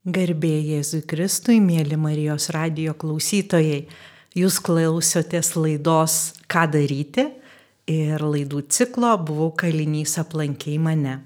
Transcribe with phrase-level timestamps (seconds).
[0.00, 3.82] Garbė Jėzui Kristui, mėly Marijos radio klausytojai,
[4.32, 6.14] jūs klausotės laidos
[6.48, 7.26] Ką daryti?
[7.84, 11.18] Ir laidų ciklo Buvau kalinys aplankiai mane.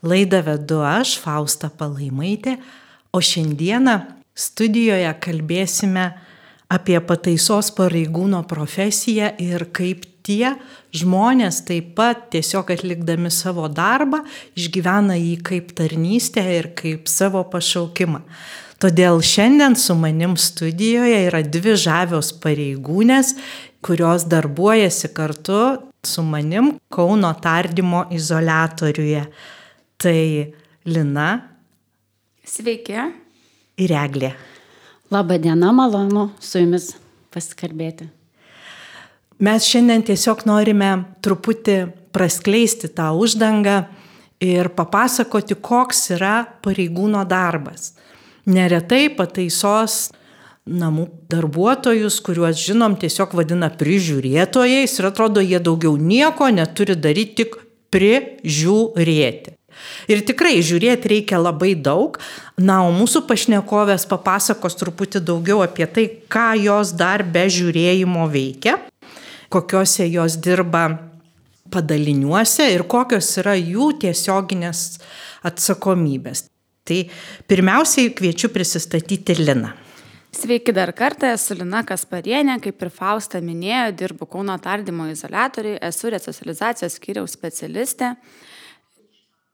[0.00, 2.56] Laidą vedu aš, Fausta Palaimaitė,
[3.12, 3.98] o šiandieną
[4.32, 6.08] studijoje kalbėsime
[6.72, 10.56] apie pataisos pareigūno profesiją ir kaip tie
[10.96, 14.24] žmonės taip pat tiesiog atlikdami savo darbą
[14.58, 18.24] išgyvena jį kaip tarnystę ir kaip savo pašaukimą.
[18.82, 23.32] Todėl šiandien su manim studijoje yra dvi žavios pareigūnės,
[23.80, 25.60] kurios darbuojasi kartu
[26.04, 29.24] su manim Kauno tardymo izolatoriuje.
[29.96, 30.20] Tai
[30.84, 31.30] Lina.
[32.44, 32.98] Sveiki.
[33.80, 34.34] Ir Eglė.
[35.12, 36.92] Labą dieną, malonu su jumis
[37.32, 38.15] pasikalbėti.
[39.36, 40.90] Mes šiandien tiesiog norime
[41.20, 41.80] truputį
[42.16, 43.82] praskleisti tą uždangą
[44.40, 47.90] ir papasakoti, koks yra pareigūno darbas.
[48.48, 50.06] Neretai pataisos
[50.64, 57.60] namų darbuotojus, kuriuos žinom, tiesiog vadina prižiūrėtojais ir atrodo, jie daugiau nieko neturi daryti, tik
[57.92, 59.52] prižiūrėti.
[60.08, 62.16] Ir tikrai žiūrėti reikia labai daug.
[62.56, 68.78] Na, o mūsų pašnekovės papasakos truputį daugiau apie tai, ką jos dar be žiūrėjimo veikia
[69.52, 70.88] kokiuose jos dirba
[71.72, 74.84] padaliniuose ir kokios yra jų tiesioginės
[75.46, 76.46] atsakomybės.
[76.86, 77.00] Tai
[77.50, 79.72] pirmiausiai kviečiu prisistatyti Liną.
[80.36, 86.12] Sveiki dar kartą, esu Lina Kasparienė, kaip ir Fausta minėjo, dirbu Kauno tardymo izolatoriui, esu
[86.12, 88.12] resocializacijos skyriaus specialistė,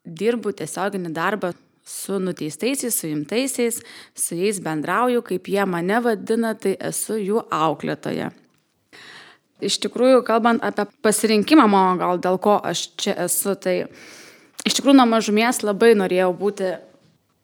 [0.02, 1.52] dirbu tiesioginį darbą
[1.86, 3.78] su nuteistaisiais, suimtaisiais,
[4.18, 8.32] su jais bendrauju, kaip jie mane vadina, tai esu jų auklėtoja
[9.64, 13.84] iš tikrųjų, kalbant apie pasirinkimą mano, gal dėl ko aš čia esu, tai
[14.66, 16.74] iš tikrųjų nuo mažumės labai norėjau būti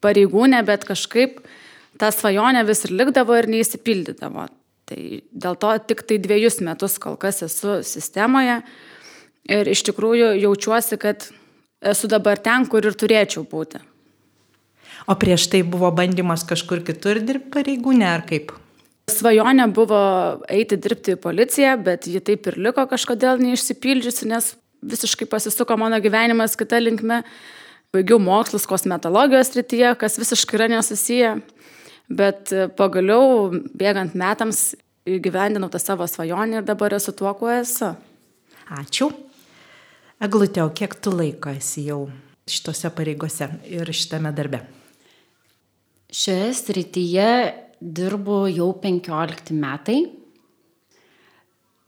[0.05, 1.43] pareigūnė, bet kažkaip
[1.99, 4.47] ta svajonė vis ir likdavo ir neįsipildydavo.
[4.89, 5.01] Tai
[5.45, 8.63] dėl to tik tai dviejus metus kol kas esu sistemoje
[9.49, 11.29] ir iš tikrųjų jaučiuosi, kad
[11.85, 13.83] esu dabar ten, kur ir turėčiau būti.
[15.09, 18.53] O prieš tai buvo bandymas kažkur kitur dirbti pareigūnė ar kaip?
[19.09, 19.99] Svajonė buvo
[20.53, 24.53] eiti dirbti į policiją, bet ji taip ir liko kažkodėl neišsipildžiusi, nes
[24.85, 27.23] visiškai pasisuko mano gyvenimas kita linkme.
[27.95, 31.31] Baigiau mokslus kosmetologijos srityje, kas visiškai yra nesusiję,
[32.13, 33.49] bet pagaliau,
[33.81, 34.75] bėgant metams,
[35.09, 37.95] įgyvendinau tą savo svajonę ir dabar esu tuo, kuo esu.
[38.77, 39.09] Ačiū.
[40.21, 42.03] Eglutė, o kiek tu laiko esi jau
[42.49, 44.61] šitose pareigose ir šitame darbe?
[46.13, 47.31] Šioje srityje
[47.81, 50.01] dirbu jau 15 metai.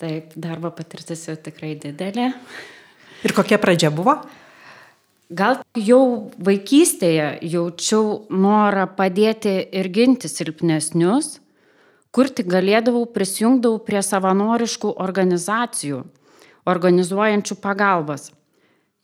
[0.00, 2.30] Taip, darbo patirtis jau tikrai didelė.
[3.26, 4.14] Ir kokia pradžia buvo?
[5.30, 11.36] Gal jau vaikystėje jaučiau norą padėti ir ginti silpnesnius,
[12.10, 16.00] kur tik galėdavau prisijungdavau prie savanoriškų organizacijų,
[16.66, 18.32] organizuojančių pagalbas.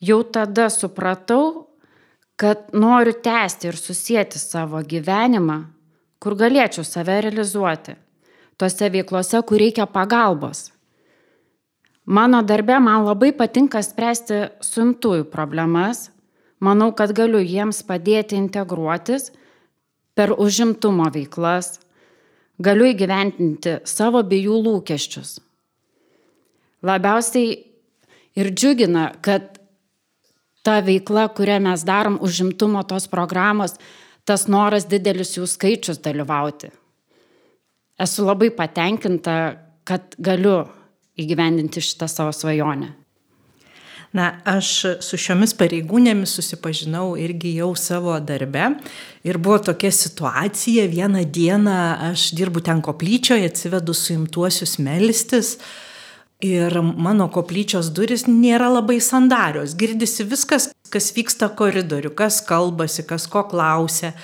[0.02, 1.68] Jau tada supratau,
[2.36, 5.75] kad noriu tęsti ir susijęti savo gyvenimą
[6.22, 7.96] kur galėčiau save realizuoti,
[8.56, 10.70] tose veiklose, kur reikia pagalbos.
[12.06, 16.10] Mano darbe man labai patinka spręsti suimtųjų problemas,
[16.62, 19.32] manau, kad galiu jiems padėti integruotis
[20.14, 21.80] per užimtumo veiklas,
[22.62, 25.36] galiu įgyventinti savo bei jų lūkesčius.
[26.86, 27.58] Labiausiai
[28.38, 29.58] ir džiugina, kad
[30.66, 33.76] ta veikla, kurią mes darom užimtumo tos programos,
[34.26, 36.72] tas noras didelis jų skaičius dalyvauti.
[38.02, 39.36] Esu labai patenkinta,
[39.86, 40.64] kad galiu
[41.16, 42.92] įgyvendinti šitą savo svajonę.
[44.16, 44.68] Na, aš
[45.04, 48.70] su šiomis pareigūnėmis susipažinau irgi jau savo darbe
[49.26, 51.74] ir buvo tokia situacija, vieną dieną
[52.12, 55.56] aš dirbu ten koplyčioje, atsivedu suimtuosius melstis,
[56.44, 59.72] Ir mano koplyčios duris nėra labai sandarios.
[59.72, 60.66] Girdisi viskas,
[60.96, 64.14] kas vyksta koridoriu, kas kalbasi, kas ko klausia.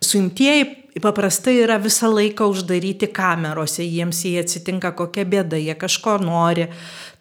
[0.00, 6.68] Suimtieji paprastai yra visą laiką uždaryti kamerose, jiems jei atsitinka kokia bėda, jie kažko nori.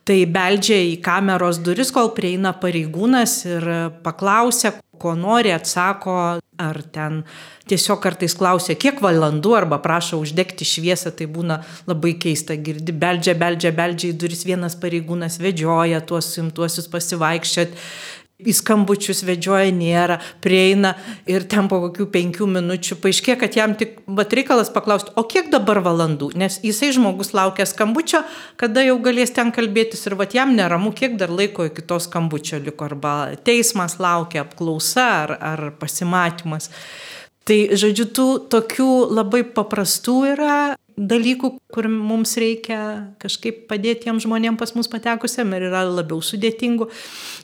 [0.06, 3.66] Tai beldžia į kameros duris, kol prieina pareigūnas ir
[4.06, 6.16] paklausia, ko nori, atsako,
[6.60, 7.22] ar ten
[7.70, 13.36] tiesiog kartais klausia, kiek valandų, arba prašo uždegti šviesą, tai būna labai keista, girdi, beldžia,
[13.40, 17.86] beldžia, beldžia į duris, vienas pareigūnas vedžioja tuos simtuosius pasivaikščioti,
[18.40, 20.94] į skambučius vedžioja nėra, prieina
[21.28, 25.50] ir ten po kokių penkių minučių paaiškė, kad jam tik vat reikalas paklausti, o kiek
[25.52, 28.24] dabar valandų, nes jisai žmogus laukia skambučio,
[28.60, 32.62] kada jau galės ten kalbėtis ir vat jam neramu, kiek dar laiko iki to skambučio
[32.64, 36.72] liko, arba teismas laukia apklausa ar, ar pasimatymas.
[37.50, 40.58] Tai, žodžiu, tų tokių labai paprastų yra
[41.00, 42.80] dalykų, kur mums reikia
[43.22, 46.90] kažkaip padėti tiem žmonėm pas mus patekusiam ir yra labiau sudėtingų.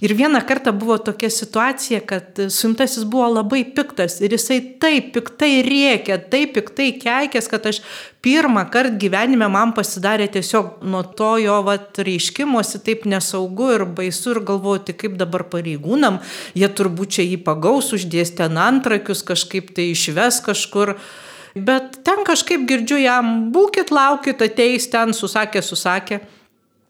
[0.04, 5.62] Ir vieną kartą buvo tokia situacija, kad suimtasis buvo labai piktas ir jisai taip piktai
[5.68, 7.80] rėkė, taip piktai keikės, kad aš
[8.26, 14.36] pirmą kartą gyvenime man pasidarė tiesiog nuo to jo vat, reiškimuosi taip nesaugu ir baisu
[14.36, 16.20] ir galvoti, kaip dabar pareigūnam,
[16.58, 20.98] jie turbūt čia jį pagaus, uždės ten antrakius, kažkaip tai išves kažkur.
[21.56, 26.20] Bet ten kažkaip girdžiu jam, būkit, laukit, ateis ten, susakė, susakė.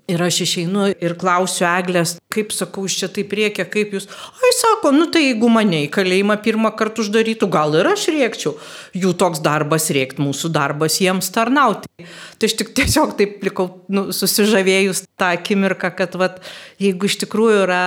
[0.05, 4.05] Ir aš išeinu ir klausiu Eglės, kaip sakau, iš čia taip reikia, kaip jūs.
[4.37, 8.53] Ai, sako, nu tai jeigu mane į kalėjimą pirmą kartą uždarytų, gal ir aš rėkčiau.
[8.93, 11.89] Jų toks darbas rėkti, mūsų darbas jiems tarnauti.
[12.37, 16.37] Tai aš tik tiesiog taip likau nu, susižavėjus tą akimirką, kad vat,
[16.81, 17.85] jeigu iš tikrųjų yra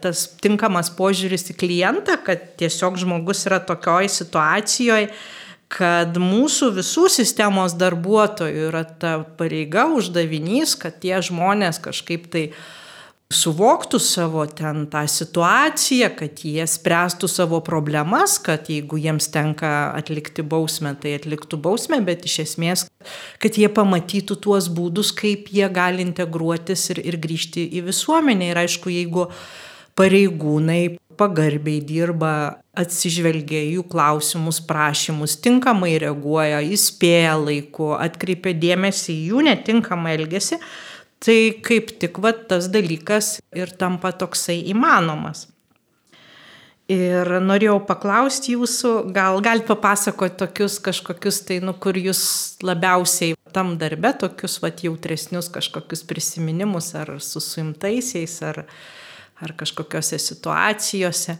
[0.00, 5.12] tas tinkamas požiūris į klientą, kad tiesiog žmogus yra tokioj situacijoje,
[5.72, 12.48] kad mūsų visų sistemos darbuotojų yra ta pareiga, uždavinys, kad tie žmonės kažkaip tai
[13.28, 20.40] suvoktų savo ten tą situaciją, kad jie spręstų savo problemas, kad jeigu jiems tenka atlikti
[20.40, 22.86] bausmę, tai atliktų bausmę, bet iš esmės,
[23.42, 28.48] kad jie pamatytų tuos būdus, kaip jie gali integruotis ir, ir grįžti į visuomenę.
[28.48, 29.28] Ir aišku, jeigu
[29.98, 32.32] pareigūnai pagarbiai dirba,
[32.78, 40.60] atsižvelgia jų klausimus, prašymus, tinkamai reaguoja, įspėja laiku, atkreipia dėmesį į jų netinkamą elgesį,
[41.24, 45.48] tai kaip tik va, tas dalykas ir tampa toksai įmanomas.
[46.88, 52.22] Ir norėjau paklausti jūsų, gal galite papasakoti tokius kažkokius, tai nu, kur jūs
[52.64, 58.62] labiausiai tam darbe, tokius va, jautresnius kažkokius prisiminimus ar su suimtaisiais, ar,
[59.44, 61.36] ar kažkokiose situacijose.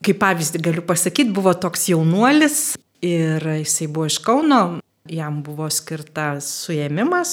[0.00, 2.60] Kaip pavyzdį galiu pasakyti, buvo toks jaunuolis
[3.04, 4.60] ir jisai buvo iš Kauno,
[5.12, 7.32] jam buvo skirtas suėmimas,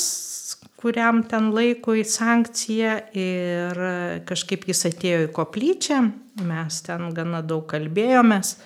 [0.75, 3.80] kuriam ten laikui sankcija ir
[4.28, 6.02] kažkaip jis atėjo į koplyčią,
[6.44, 8.58] mes ten gana daug kalbėjomės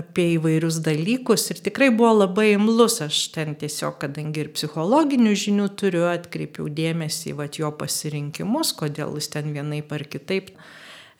[0.00, 5.66] apie įvairius dalykus ir tikrai buvo labai imlus, aš ten tiesiog, kadangi ir psichologinių žinių
[5.76, 10.54] turiu, atkreipiau dėmesį į jo pasirinkimus, kodėl jis ten vienaip ar kitaip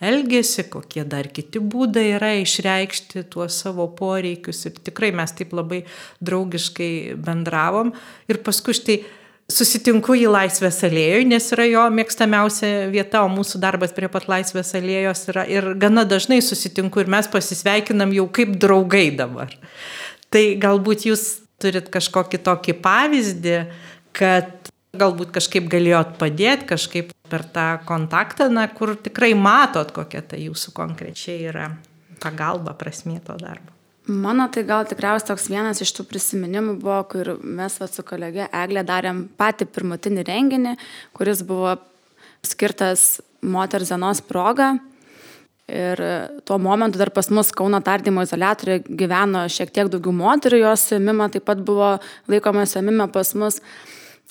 [0.00, 5.82] elgesi, kokie dar kiti būdai yra išreikšti tuos savo poreikius ir tikrai mes taip labai
[6.24, 7.92] draugiškai bendravom
[8.30, 9.00] ir paskui štai
[9.50, 14.72] susitinku į Laisvės alėjoj, nes yra jo mėgstamiausia vieta, o mūsų darbas prie pat Laisvės
[14.78, 19.52] alėjos yra ir gana dažnai susitinku ir mes pasisveikinam jau kaip draugai dabar.
[20.30, 21.24] Tai galbūt jūs
[21.60, 23.56] turit kažkokį tokį pavyzdį,
[24.16, 30.40] kad galbūt kažkaip galėjot padėti, kažkaip per tą kontaktą, na, kur tikrai matot, kokia ta
[30.40, 31.70] jūsų konkrečiai yra
[32.20, 33.72] pagalba, prasmė to darbo.
[34.10, 38.48] Mano tai gal tikriausiai toks vienas iš tų prisiminimų buvo, kur mes va, su kolege
[38.48, 40.72] Eglė darėm patį pirmutinį renginį,
[41.14, 41.76] kuris buvo
[42.42, 44.72] skirtas moters dienos proga.
[45.70, 46.00] Ir
[46.48, 51.28] tuo momentu dar pas mus Kauno tardymo izolatorė gyveno šiek tiek daugiau moterių, jos suėmimo
[51.30, 51.92] taip pat buvo
[52.32, 53.60] laikoma suėmime pas mus.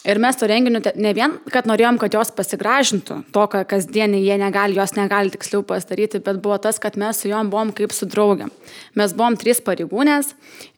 [0.07, 4.37] Ir mes to renginiu ne vien, kad norėjom, kad jos pasigražintų to, ką kasdienį jie
[4.39, 8.07] negali, jos negali tiksliau pasidaryti, bet buvo tas, kad mes su juom buvom kaip su
[8.07, 8.53] draugiam.
[8.95, 10.31] Mes buvom trys pareigūnės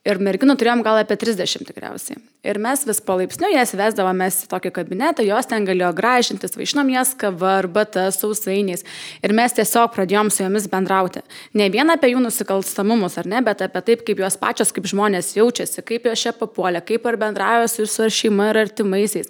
[0.07, 2.17] ir merginų turėjom gal apie 30 tikriausiai.
[2.47, 7.13] Ir mes vis palaipsniui jas vesdavomės į tokį kabinetą, jos ten galėjo gražintis, vaišinom jas
[7.21, 8.81] kava, arbata, sausainiais.
[9.21, 11.21] Ir mes tiesiog pradėjom su jomis bendrauti.
[11.53, 15.35] Ne vien apie jų nusikalstamumus, ar ne, bet apie taip, kaip jos pačios, kaip žmonės
[15.37, 19.29] jaučiasi, kaip jos čia papuolė, kaip ar bendrauja su jų šeima ir artimaisiais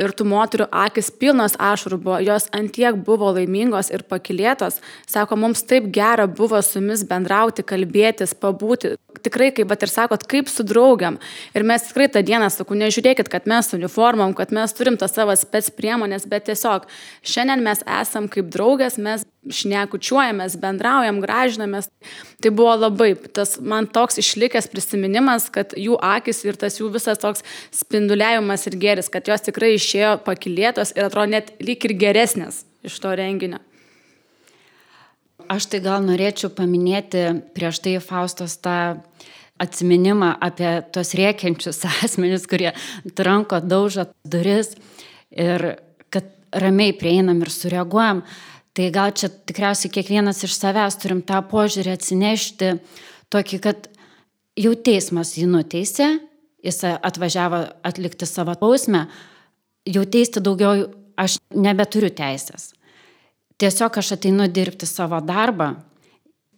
[0.00, 4.80] ir tų moterų akis pilnos ašarų buvo, jos antiek buvo laimingos ir pakilėtos,
[5.10, 10.24] sako, mums taip gera buvo su jumis bendrauti, kalbėtis, pabūti, tikrai, kaip pat ir sakot,
[10.30, 11.18] kaip su draugiam.
[11.56, 15.36] Ir mes tikrai tą dieną sakau, nežiūrėkit, kad mes uniformom, kad mes turim tas savo
[15.38, 16.88] spets priemonės, bet tiesiog
[17.26, 21.88] šiandien mes esam kaip draugės, mes šnekučiuojamės, bendraujam, gražinamės.
[22.42, 27.18] Tai buvo labai, tas man toks išlikęs prisiminimas, kad jų akis ir tas jų visas
[27.22, 27.42] toks
[27.74, 32.98] spinduliavimas ir geris, kad jos tikrai išėjo pakilėtos ir atrodo net lyg ir geresnės iš
[33.02, 33.60] to renginio.
[35.50, 37.24] Aš tai gal norėčiau paminėti
[37.56, 39.02] prieš tai Faustos tą
[39.62, 42.72] atsiminimą apie tos rėkiančius asmenis, kurie
[43.18, 44.74] tranko daužo duris
[45.30, 45.74] ir
[46.12, 48.22] kad ramiai prieinam ir sureaguojam.
[48.72, 52.70] Tai gal čia tikriausiai kiekvienas iš savęs turim tą požiūrį atsinešti
[53.32, 53.88] tokį, kad
[54.56, 56.08] jau teismas jį nuteisė,
[56.64, 59.06] jis atvažiavo atlikti savo bausmę,
[59.84, 60.86] jau teisti daugiau
[61.20, 62.70] aš nebeturiu teisės.
[63.60, 65.74] Tiesiog aš ateinu dirbti savo darbą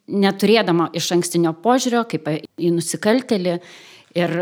[0.07, 3.57] neturėdama iš ankstinio požiūrio, kaip į nusikaltelį
[4.21, 4.37] ir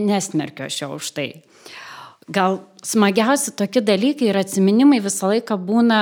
[0.00, 1.28] nesmerkiu aš jo už tai.
[2.30, 6.00] Gal smagiausi tokie dalykai ir atsiminimai visą laiką būna,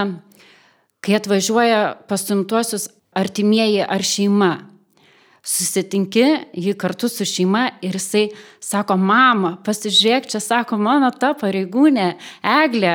[1.04, 2.88] kai atvažiuoja pastumtuosius
[3.18, 4.52] artimieji ar šeima
[5.48, 6.24] susitinki
[6.58, 8.26] jį kartu su šeima ir jisai
[8.62, 12.08] sako, mama, pasižiūrėk, čia sako, mano ta pareigūnė,
[12.42, 12.94] Eglė,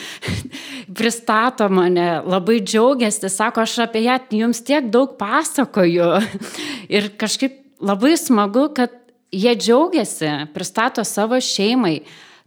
[0.98, 6.10] pristato mane, labai džiaugiasi, sako, aš apie ją jums tiek daug pasakoju.
[6.96, 8.96] ir kažkaip labai smagu, kad
[9.30, 12.00] jie džiaugiasi, pristato savo šeimai,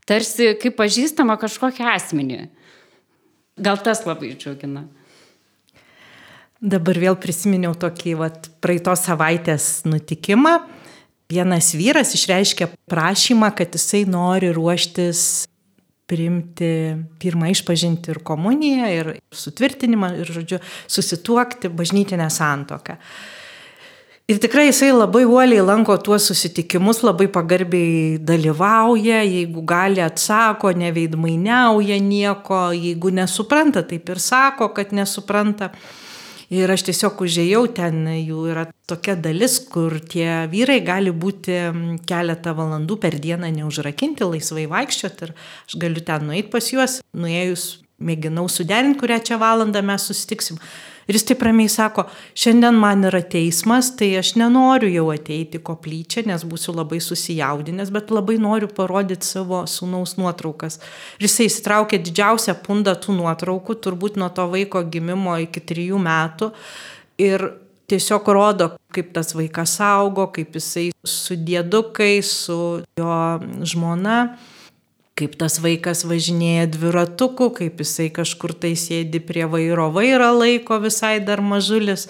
[0.10, 2.42] tarsi kaip pažįstama kažkokią asmenį.
[3.58, 4.88] Gal tas labai džiugina.
[6.64, 10.62] Dabar vėl prisiminiau tokį vat, praeitos savaitės nutikimą.
[11.34, 15.48] Vienas vyras išreiškė prašymą, kad jisai nori ruoštis
[16.08, 16.72] priimti
[17.22, 20.60] pirmą išpažinti ir komuniją, ir sutvirtinimą, ir, žodžiu,
[20.92, 22.98] susituokti bažnytinę santoką.
[24.32, 31.98] Ir tikrai jisai labai uoliai lanko tuos susitikimus, labai pagarbiai dalyvauja, jeigu gali atsako, neveidmainiauja
[32.00, 35.74] nieko, jeigu nesupranta, taip ir sako, kad nesupranta.
[36.56, 41.60] Ir aš tiesiog užėjau, ten jų yra tokia dalis, kur tie vyrai gali būti
[42.08, 47.68] keletą valandų per dieną neužrakinti, laisvai vaikščioti ir aš galiu ten nueiti pas juos, nuėjus
[48.00, 50.64] mėginau suderinti, kurią čia valandą mes susitiksim.
[51.08, 52.06] Ir jis taip ramiai sako,
[52.40, 58.14] šiandien man yra teismas, tai aš nenoriu jau ateiti koplyčią, nes būsiu labai susijaudinęs, bet
[58.14, 60.80] labai noriu parodyti savo sūnaus nuotraukas.
[61.20, 66.54] Ir jisai įsitraukė didžiausią pundą tų nuotraukų, turbūt nuo to vaiko gimimo iki trijų metų.
[67.22, 67.50] Ir
[67.92, 72.58] tiesiog rodo, kaip tas vaikas augo, kaip jisai su dėdukai, su
[72.98, 73.22] jo
[73.68, 74.18] žmona
[75.20, 81.20] kaip tas vaikas važinėja dviratuku, kaip jisai kažkur tai sėdi prie vairo vairo laiko visai
[81.22, 82.08] dar mažulis,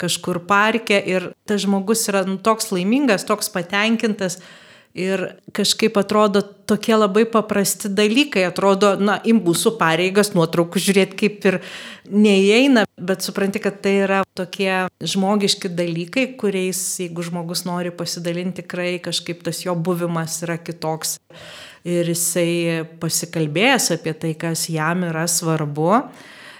[0.00, 0.98] kažkur parke.
[0.98, 4.38] Ir tas žmogus yra nu, toks laimingas, toks patenkintas.
[4.94, 5.18] Ir
[5.50, 6.38] kažkaip atrodo
[6.70, 11.56] tokie labai paprasti dalykai, atrodo, na, į mūsų pareigas nuotraukų žiūrėti kaip ir
[12.06, 19.00] neįeina, bet supranti, kad tai yra tokie žmogiški dalykai, kuriais, jeigu žmogus nori pasidalinti, tikrai
[19.02, 21.18] kažkaip tas jo buvimas yra kitoks
[21.84, 25.90] ir jisai pasikalbėjęs apie tai, kas jam yra svarbu,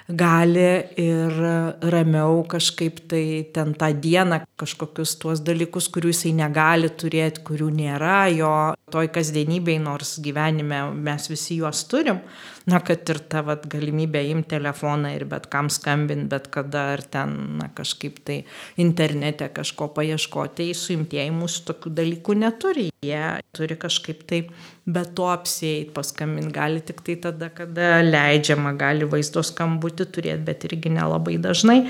[0.08, 1.36] gali ir
[1.80, 8.26] ramiau kažkaip tai ten tą dieną kažkokius tuos dalykus, kurių jisai negali turėti, kurių nėra
[8.36, 12.20] jo toj kasdienybei, nors gyvenime mes visi juos turim,
[12.68, 17.02] na, kad ir ta vat, galimybė imti telefoną ir bet kam skambinti, bet kada ar
[17.02, 18.42] ten, na, kažkaip tai
[18.76, 22.90] internete kažko paieškoti, suimtieji mūsų tokių dalykų neturi.
[23.04, 23.24] Jie
[23.56, 24.44] turi kažkaip tai
[24.84, 30.66] be to apsėjti, paskambinti gali tik tai tada, kada leidžiama, gali vaizdo skambutį turėti, bet
[30.68, 31.80] irgi nelabai dažnai.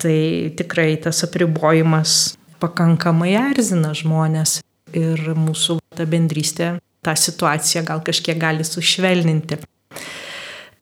[0.00, 0.18] Tai
[0.56, 4.60] tikrai tas apribojimas pakankamai erzina žmonės
[4.96, 6.74] ir mūsų ta bendrystė
[7.04, 9.60] tą situaciją gal kažkiek gali sušvelninti.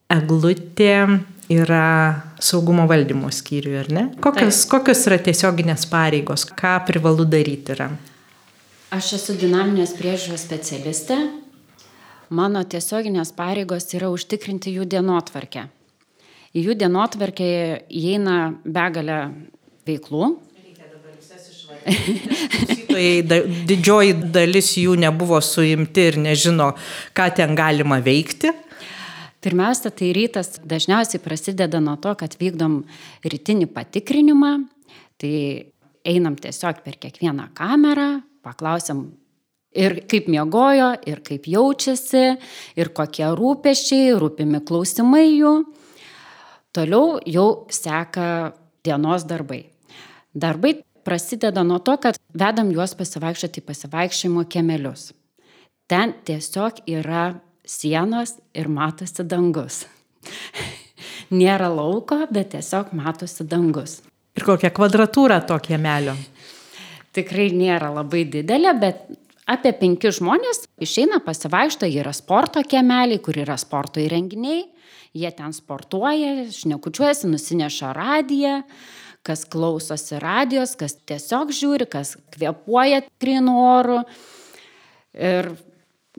[0.08, 0.94] Eglutė
[1.52, 1.84] yra
[2.40, 4.04] saugumo valdymo skyriui, ar ne?
[4.24, 7.90] Kokios, kokios yra tiesioginės pareigos, ką privalu daryti yra?
[8.88, 11.18] Aš esu dinaminės priežiūros specialistė.
[12.32, 15.66] Mano tiesioginės pareigos yra užtikrinti jų dienotvarkę.
[16.56, 17.48] Į jų dienotvarkę
[17.92, 19.18] įeina begalę
[19.88, 20.30] veiklų,
[23.68, 26.72] didžioji dalis jų nebuvo suimti ir nežino,
[27.12, 28.54] ką ten galima veikti.
[29.44, 32.80] Pirmiausia, tai rytas dažniausiai prasideda nuo to, kad vykdom
[33.22, 34.54] rytinį patikrinimą.
[35.20, 35.34] Tai
[36.08, 38.08] einam tiesiog per kiekvieną kamerą,
[38.44, 39.06] paklausiam
[39.78, 42.24] ir kaip miegojo, ir kaip jaučiasi,
[42.78, 45.54] ir kokie rūpeščiai, rūpimi klausimai jų.
[46.74, 48.54] Toliau jau seka
[48.84, 49.64] dienos darbai.
[50.34, 55.12] Darbai prasideda nuo to, kad vedam juos pasivaikščioti į pasivaikščiojimo kemelius.
[55.88, 57.30] Ten tiesiog yra
[57.64, 59.86] sienos ir matosi dangus.
[61.38, 64.02] Nėra lauko, bet tiesiog matosi dangus.
[64.36, 66.14] Ir kokia kvadratūra to kiemelio?
[67.16, 69.04] Tikrai nėra labai didelė, bet
[69.48, 74.66] apie penki žmonės išeina pasivaikšto, yra sporto kiemeliai, kur yra sporto įrenginiai,
[75.16, 78.60] jie ten sportuoja, šnekučiuojasi, nusineša radiją,
[79.26, 84.02] kas klausosi radijos, kas tiesiog žiūri, kas kvepuoja grinu oru.
[85.18, 85.50] Ir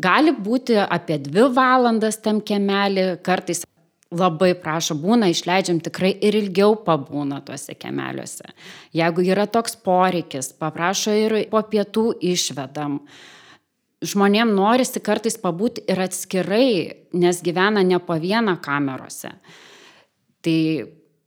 [0.02, 3.64] gali būti apie dvi valandas tam kemelį, kartais
[4.10, 8.48] labai prašo, būna, išleidžiam tikrai ir ilgiau pabūna tuose kemeliuose.
[8.96, 13.00] Jeigu yra toks poreikis, paprašo ir po pietų išvedam.
[14.00, 16.70] Žmonėm norisi kartais pabūti ir atskirai,
[17.20, 19.34] nes gyvena ne po vieną kamerose.
[20.42, 20.60] Tai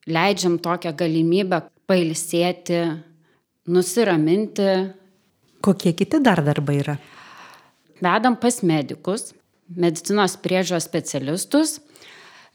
[0.09, 2.81] leidžiam tokią galimybę pailsėti,
[3.69, 4.71] nusiraminti.
[5.63, 6.97] Kokie kiti dar darbai yra?
[8.03, 9.31] Vedam pas medikus,
[9.71, 11.77] medicinos priežiūros specialistus.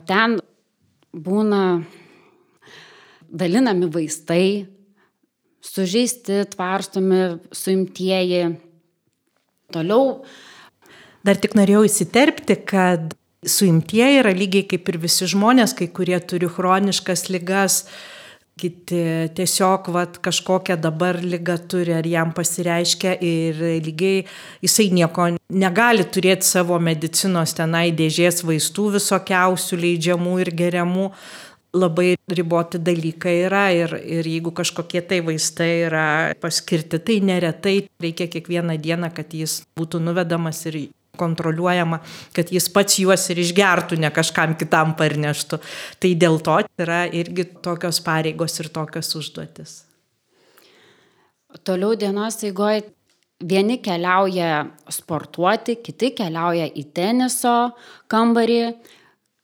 [0.06, 0.38] Ten
[1.16, 1.62] būna
[3.27, 4.68] dalinami vaistai,
[5.63, 8.44] sužeisti, tvarstomi, suimtieji.
[9.74, 10.22] Toliau.
[11.27, 16.48] Dar tik norėjau įsiterpti, kad suimtieji yra lygiai kaip ir visi žmonės, kai kurie turi
[16.48, 17.82] chroniškas lygas,
[18.58, 19.02] kiti
[19.38, 24.24] tiesiog vat, kažkokią dabar lygą turi ar jam pasireiškia ir lygiai
[24.66, 31.12] jisai nieko negali turėti savo medicinos tenai dėžės vaistų visokiausių leidžiamų ir geriamų.
[31.78, 36.06] Labai riboti dalykai yra ir, ir jeigu kažkokie tai vaistai yra
[36.42, 40.80] paskirti, tai neretai reikia kiekvieną dieną, kad jis būtų nuvedamas ir
[41.20, 42.02] kontroliuojama,
[42.36, 45.62] kad jis pats juos ir išgertų, ne kažkam kitam parneštų.
[46.02, 49.82] Tai dėl to yra irgi tokios pareigos ir tokios užduotis.
[51.66, 52.84] Toliau dienos eigoje
[53.44, 57.56] vieni keliauja sportuoti, kiti keliauja į teniso
[58.12, 58.62] kambarį,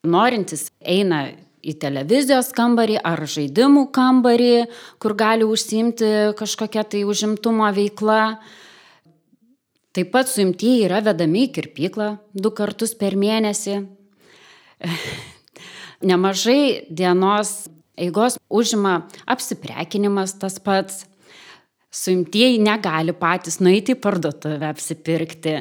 [0.09, 1.27] norintis eina
[1.63, 4.65] į televizijos kambarį ar žaidimų kambarį,
[4.99, 8.37] kur gali užsimti kažkokia tai užimtumo veikla.
[9.93, 13.75] Taip pat suimtieji yra vedami į kirpyklą du kartus per mėnesį.
[16.09, 21.03] Nemažai dienos eigos užima apsiprekinimas tas pats.
[21.93, 25.59] Suimtieji negali patys nueiti į parduotuvę apsipirkti.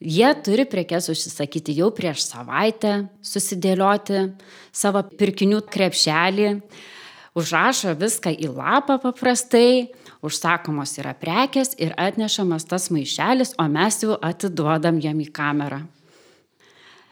[0.00, 4.26] Jie turi prekes užsisakyti jau prieš savaitę, susidėlioti
[4.76, 6.52] savo pirkinių krepšelį,
[7.36, 9.88] užrašo viską į lapą paprastai,
[10.26, 15.82] užsakomos yra prekes ir atnešamas tas maišelis, o mes jau atiduodam jam į kamerą.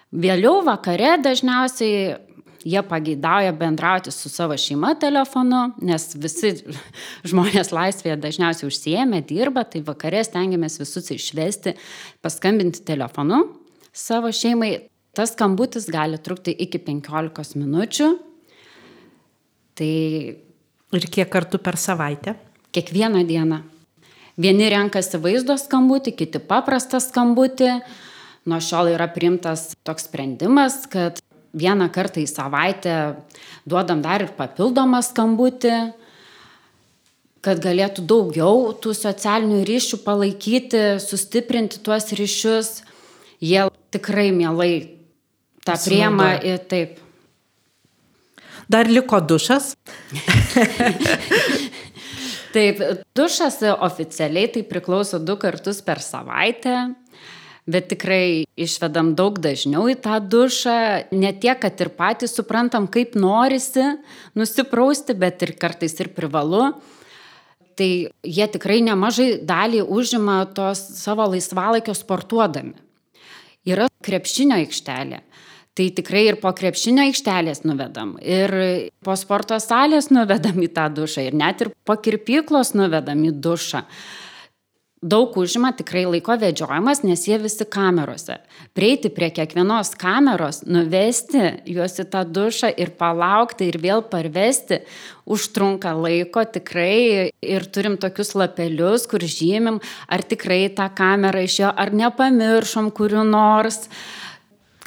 [0.08, 2.16] Vėliau vakare dažniausiai
[2.64, 6.54] jie pageidauja bendrauti su savo šeima telefonu, nes visi
[7.30, 11.76] žmonės laisvėje dažniausiai užsiemė, dirba, tai vakarė stengiamės visus išvesti,
[12.24, 13.44] paskambinti telefonu
[13.92, 14.88] savo šeimai.
[15.16, 18.10] Tas skambutis gali trukti iki 15 minučių.
[19.78, 19.94] Tai...
[20.88, 22.36] Ir kiek kartų per savaitę?
[22.78, 23.58] Kiekvieną dieną.
[24.38, 27.72] Vieni renkasi vaizdo skambutį, kiti paprastą skambutį.
[28.46, 31.18] Nuo šiol yra priimtas toks sprendimas, kad
[31.58, 32.92] vieną kartą į savaitę
[33.66, 35.72] duodam dar ir papildomą skambutį,
[37.42, 42.70] kad galėtų daugiau tų socialinių ryšių palaikyti, sustiprinti tuos ryšius.
[43.42, 44.70] Jie tikrai mielai
[45.66, 47.02] tą priema ir taip.
[48.70, 49.74] Dar liko dušas.
[52.54, 52.80] taip,
[53.16, 56.88] dušas oficialiai tai priklauso du kartus per savaitę
[57.68, 60.76] bet tikrai išvedam daug dažniau į tą dušą,
[61.12, 63.84] ne tiek, kad ir patys suprantam, kaip norisi
[64.38, 66.70] nusiprausti, bet ir kartais ir privalu.
[67.78, 67.90] Tai
[68.26, 72.74] jie tikrai nemažai dalį užima tos savo laisvalaikio sportuodami.
[73.68, 75.20] Yra krepšinio aikštelė.
[75.78, 78.50] Tai tikrai ir po krepšinio aikštelės nuvedam, ir
[79.06, 83.84] po sporto salės nuvedam į tą dušą, ir net ir po kirpyklos nuvedam į dušą
[85.02, 88.38] daug užima tikrai laiko vedžiojimas, nes jie visi kamerose.
[88.74, 94.80] Prieiti prie kiekvienos kameros, nuvesti juos į tą dušą ir palaukti ir vėl parvesti,
[95.28, 101.94] užtrunka laiko tikrai ir turim tokius lapelius, kur žymim, ar tikrai tą kamerą išėjo, ar
[101.94, 103.86] nepamiršom kuriu nors,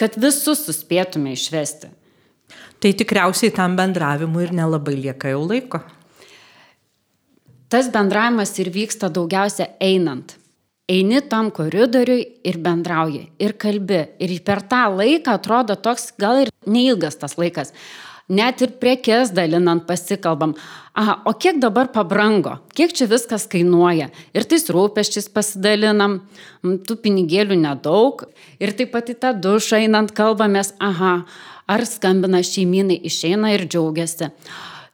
[0.01, 1.93] kad visus suspėtume išvesti.
[2.81, 5.83] Tai tikriausiai tam bendravimui ir nelabai lieka jau laiko
[7.71, 10.35] tas bendravimas ir vyksta daugiausia einant.
[10.91, 14.01] Eini tam koridoriui ir bendrauji, ir kalbi.
[14.19, 17.71] Ir per tą laiką atrodo toks gal ir neilgas tas laikas.
[18.31, 20.55] Net ir prekes dalinant pasikalbam.
[20.95, 24.09] Aha, o kiek dabar pabrango, kiek čia viskas kainuoja.
[24.35, 26.21] Ir tais rūpeščiais pasidalinam,
[26.63, 28.25] tų pinigėlių nedaug.
[28.63, 31.21] Ir taip pat į tą dušą einant kalbamės, aha,
[31.67, 34.31] ar skambina šeiminai, išeina ir džiaugiasi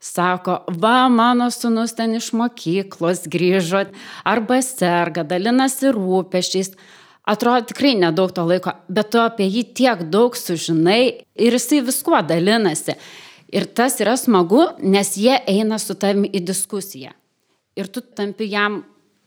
[0.00, 3.84] sako, va, mano sunus ten iš mokyklos grįžo,
[4.24, 6.74] arba serga, dalinasi rūpešiais.
[7.28, 11.02] Atrodo tikrai nedaug to laiko, bet tu apie jį tiek daug sužinai
[11.36, 12.94] ir jisai viskuo dalinasi.
[13.48, 17.14] Ir tas yra smagu, nes jie eina su tavimi į diskusiją.
[17.78, 18.82] Ir tu tampi jam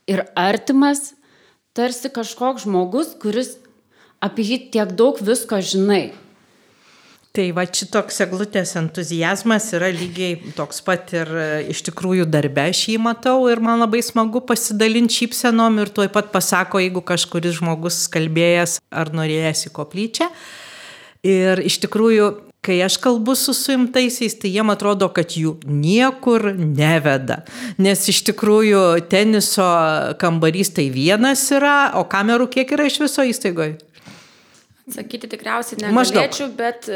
[0.09, 1.13] ir artimas,
[1.73, 3.55] tarsi kažkoks žmogus, kuris
[4.21, 6.11] apie jį tiek daug visko žinai.
[7.31, 12.81] Tai va šitoks eglutės entuzijazmas yra lygiai toks pat ir e, iš tikrųjų darbe aš
[12.91, 18.03] jį matau ir man labai smagu pasidalinti šypsenom ir tuoj pat pasako, jeigu kažkuris žmogus
[18.11, 20.27] kalbėjęs ar norėjęs į koplyčią.
[21.23, 27.41] Ir iš tikrųjų kai aš kalbu su suimtaisiais, tai jiem atrodo, kad jų niekur neveda.
[27.81, 29.65] Nes iš tikrųjų teniso
[30.21, 33.79] kambarys tai vienas yra, o kamerų kiek yra iš viso įstaigoje?
[34.91, 36.89] Sakyti tikriausiai negalėčiau, bet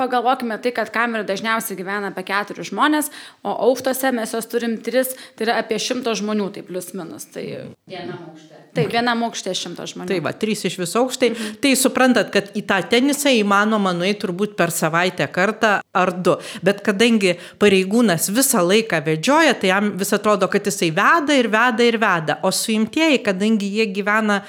[0.00, 3.10] Pagalvokime tai, kad kameroje dažniausiai gyvena apie keturis žmonės,
[3.44, 7.26] o aukštose mes jos turim tris, tai yra apie šimto žmonių, tai plus minus.
[7.34, 7.44] Tai
[7.90, 8.59] vienam aukšte.
[8.70, 10.08] Taip, vienam aukšte šimto žmonių.
[10.12, 11.30] Tai va, trys iš viso aukštai.
[11.32, 11.54] Mhm.
[11.64, 16.36] Tai suprantat, kad į tą tenisą įmanoma nueiti turbūt per savaitę kartą ar du.
[16.66, 21.86] Bet kadangi pareigūnas visą laiką vedžioja, tai jam vis atrodo, kad jisai veda ir veda
[21.86, 22.38] ir veda.
[22.46, 24.40] O suimtieji, kadangi jie gyvena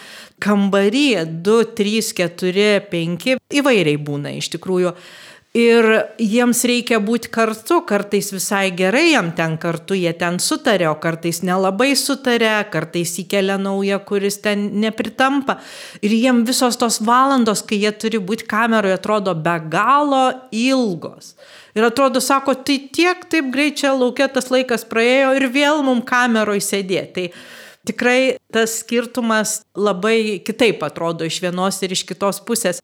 [0.41, 1.07] kambarį
[1.41, 4.95] 2, 3, 4, 5, įvairiai būna iš tikrųjų.
[5.51, 5.83] Ir
[6.15, 11.41] jiems reikia būti kartu, kartais visai gerai jam ten kartu, jie ten sutarė, o kartais
[11.43, 15.57] nelabai sutarė, kartais įkelia naują, kuris ten nepritampa.
[15.99, 20.21] Ir jiem visos tos valandos, kai jie turi būti kameroje, atrodo be galo
[20.55, 21.33] ilgos.
[21.75, 25.99] Ir atrodo, sako, tai tiek taip greit čia laukia tas laikas praėjo ir vėl mum
[25.99, 27.27] kameroje sėdėti.
[27.27, 32.79] Tai tikrai tas skirtumas labai kitaip atrodo iš vienos ir iš kitos pusės.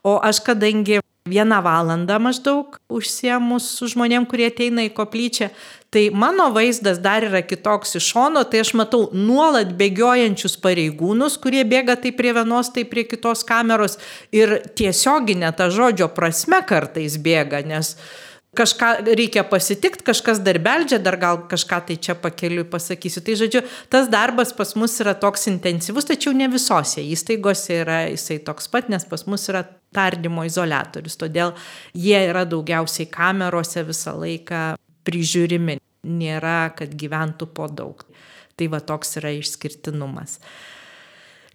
[0.00, 5.50] O aš kadangi vieną valandą maždaug užsiemus su žmonėm, kurie ateina į koplyčią.
[5.94, 11.62] Tai mano vaizdas dar yra kitoks iš šono, tai aš matau nuolat bėgiojančius pareigūnus, kurie
[11.64, 13.96] bėga tai prie vienos, tai prie kitos kameros
[14.34, 17.94] ir tiesioginė ta žodžio prasme kartais bėga, nes
[18.58, 23.22] kažką reikia pasitikti, kažkas dar beldžia, dar gal kažką tai čia pakeliui pasakysiu.
[23.24, 28.40] Tai žodžiu, tas darbas pas mus yra toks intensyvus, tačiau ne visose įstaigose yra jisai
[28.46, 31.54] toks pat, nes pas mus yra tardymo izolatorius, todėl
[31.96, 34.62] jie yra daugiausiai kamerose visą laiką
[35.08, 38.02] prižiūrimi, nėra, kad gyventų po daug.
[38.58, 40.38] Tai va toks yra išskirtinumas.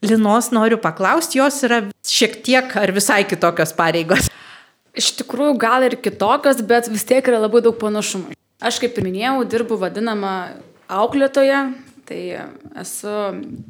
[0.04, 4.28] Linos noriu paklausti, jos yra šiek tiek ar visai kitokios pareigos.
[4.94, 8.36] Iš tikrųjų, gal ir kitokios, bet vis tiek yra labai daug panašumų.
[8.64, 10.36] Aš kaip ir minėjau, dirbu vadinamą
[10.88, 11.64] auklėtoje,
[12.04, 12.20] Tai
[12.82, 13.12] esu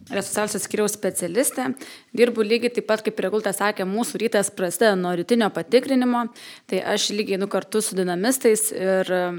[0.09, 1.67] resociacijos skiriaus specialistė,
[2.17, 6.23] dirbu lygiai taip pat, kaip Regultė sakė, mūsų rytas prasideda nuo rytinio patikrinimo,
[6.69, 9.37] tai aš lygiai nu kartu su dinamistais ir um,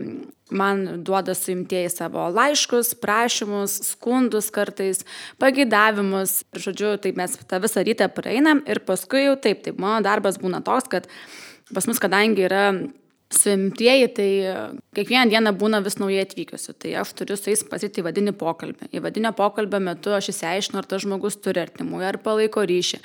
[0.55, 5.03] man duoda suimtieji savo laiškus, prašymus, skundus kartais,
[5.43, 10.39] pagidavimus, žodžiu, tai mes tą visą rytą praeinam ir paskui jau taip, taip, mano darbas
[10.39, 11.11] būna toks, kad
[11.73, 12.67] pas mus, kadangi yra
[13.35, 14.29] Suimtieji, tai
[14.95, 18.91] kiekvieną dieną būna vis naujai atvykusių, tai aš turiu su jais pasiti įvadinį pokalbį.
[18.95, 23.01] Įvadinio pokalbio metu aš įsiaiškinu, ar tas žmogus turi artimųjų, ar palaiko ryšį,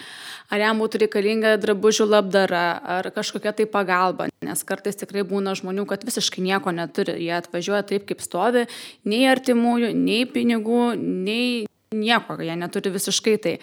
[0.53, 2.65] ar jam būtų reikalinga drabužių labdara,
[2.99, 7.81] ar kažkokia tai pagalba, nes kartais tikrai būna žmonių, kad visiškai nieko neturi, jie atvažiuoja
[7.89, 8.67] taip, kaip stovi,
[9.09, 13.55] nei artimųjų, nei pinigų, nei nieko, jie neturi visiškai tai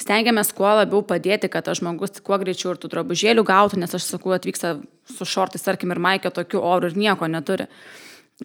[0.00, 4.04] stengiamės kuo labiau padėti, kad tas žmogus kuo greičiau ir tų drabužėlių gautų, nes aš
[4.04, 4.74] sakau, atvyksta
[5.08, 7.70] su šortais, tarkim, ir maikė tokių orų ir nieko neturi.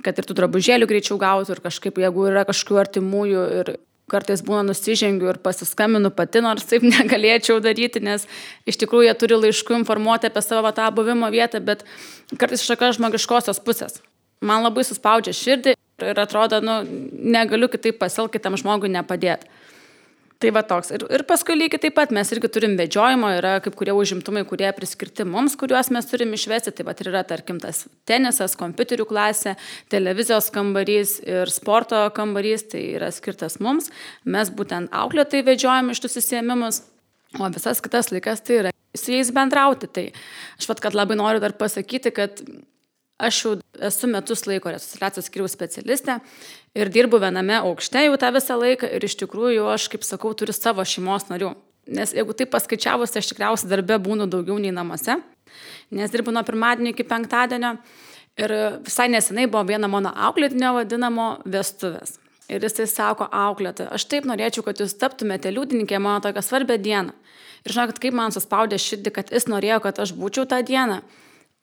[0.04, 3.76] Kad ir tų drabužėlių greičiau gautų ir kažkaip, jeigu yra kažkokių artimųjų ir
[4.12, 8.28] kartais būna nusižengiu ir pasiskambinu pati, nors taip negalėčiau daryti, nes
[8.64, 11.84] iš tikrųjų jie turi laiškų informuoti apie savo tą buvimo vietą, bet
[12.40, 14.00] kartais tokios žmogiškosios pusės.
[14.40, 16.82] Man labai suspaudžia širdį ir atrodo, nu,
[17.38, 19.52] negaliu kitaip pasielgti tam žmogui nepadėti.
[20.36, 20.90] Tai va toks.
[20.92, 24.68] Ir, ir paskui lygiai taip pat mes irgi turim vedžiojimo, yra kaip kurie užimtumai, kurie
[24.76, 26.74] priskirti mums, kuriuos mes turim išvesti.
[26.76, 29.56] Tai va ir yra, tarkim, tas tenisas, kompiuterių klasė,
[29.94, 33.88] televizijos kambarys ir sporto kambarys, tai yra skirtas mums.
[34.28, 36.84] Mes būtent auklėtai vedžiojam iš tų susėmimus.
[37.40, 39.88] O visas kitas laikas tai yra su jais bendrauti.
[39.88, 40.10] Tai
[40.60, 42.44] aš pat, kad labai noriu dar pasakyti, kad
[43.18, 43.52] Aš jau
[43.88, 46.18] esu metus laiko resocialiacijos skiriaus specialistė
[46.76, 50.56] ir dirbu viename aukšte jau tą visą laiką ir iš tikrųjų aš, kaip sakau, turiu
[50.56, 51.54] savo šeimos narių.
[51.96, 55.20] Nes jeigu taip paskaičiavus, tai aš tikriausiai darbė būnu daugiau nei namuose,
[55.96, 57.76] nes dirbu nuo pirmadienio iki penktadienio
[58.42, 62.18] ir visai nesenai buvo viena mano auklėtinio vadinamo vestuvės.
[62.52, 67.16] Ir jisai sako, auklėta, aš taip norėčiau, kad jūs taptumėte liūdininkė mano tokią svarbę dieną.
[67.66, 71.00] Ir žinokit, kaip man suspaudė širdį, kad jis norėjo, kad aš būčiau tą dieną.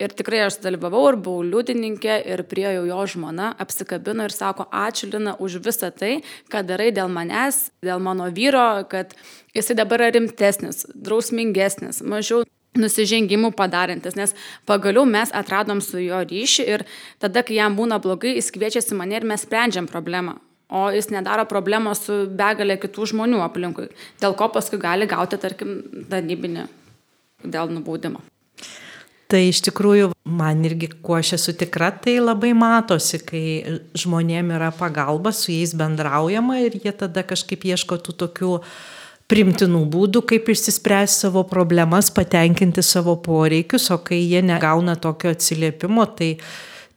[0.03, 5.13] Ir tikrai aš dalyvavau ir buvau liudininkė ir priejau jo žmona, apsikabino ir sako, ačiū
[5.13, 6.17] Lina už visą tai,
[6.51, 9.15] ką darai dėl manęs, dėl mano vyro, kad
[9.55, 12.43] jisai dabar yra rimtesnis, drausmingesnis, mažiau
[12.79, 14.35] nusižengimų padarantis, nes
[14.67, 16.87] pagaliau mes atradom su jo ryšį ir
[17.23, 20.41] tada, kai jam būna blogai, jis kviečiasi mane ir mes sprendžiam problemą.
[20.73, 23.91] O jis nedaro problemos su begalė kitų žmonių aplinkui,
[24.25, 26.67] dėl ko paskui gali gauti, tarkim, tarnybinį
[27.45, 28.25] dėl nubaudimo.
[29.33, 33.45] Tai iš tikrųjų man irgi, kuo aš esu tikra, tai labai matosi, kai
[33.97, 38.51] žmonėm yra pagalba, su jais bendraujama ir jie tada kažkaip ieško tų tokių
[39.33, 46.05] primtinų būdų, kaip išsispręsti savo problemas, patenkinti savo poreikius, o kai jie negauna tokio atsiliepimo,
[46.13, 46.35] tai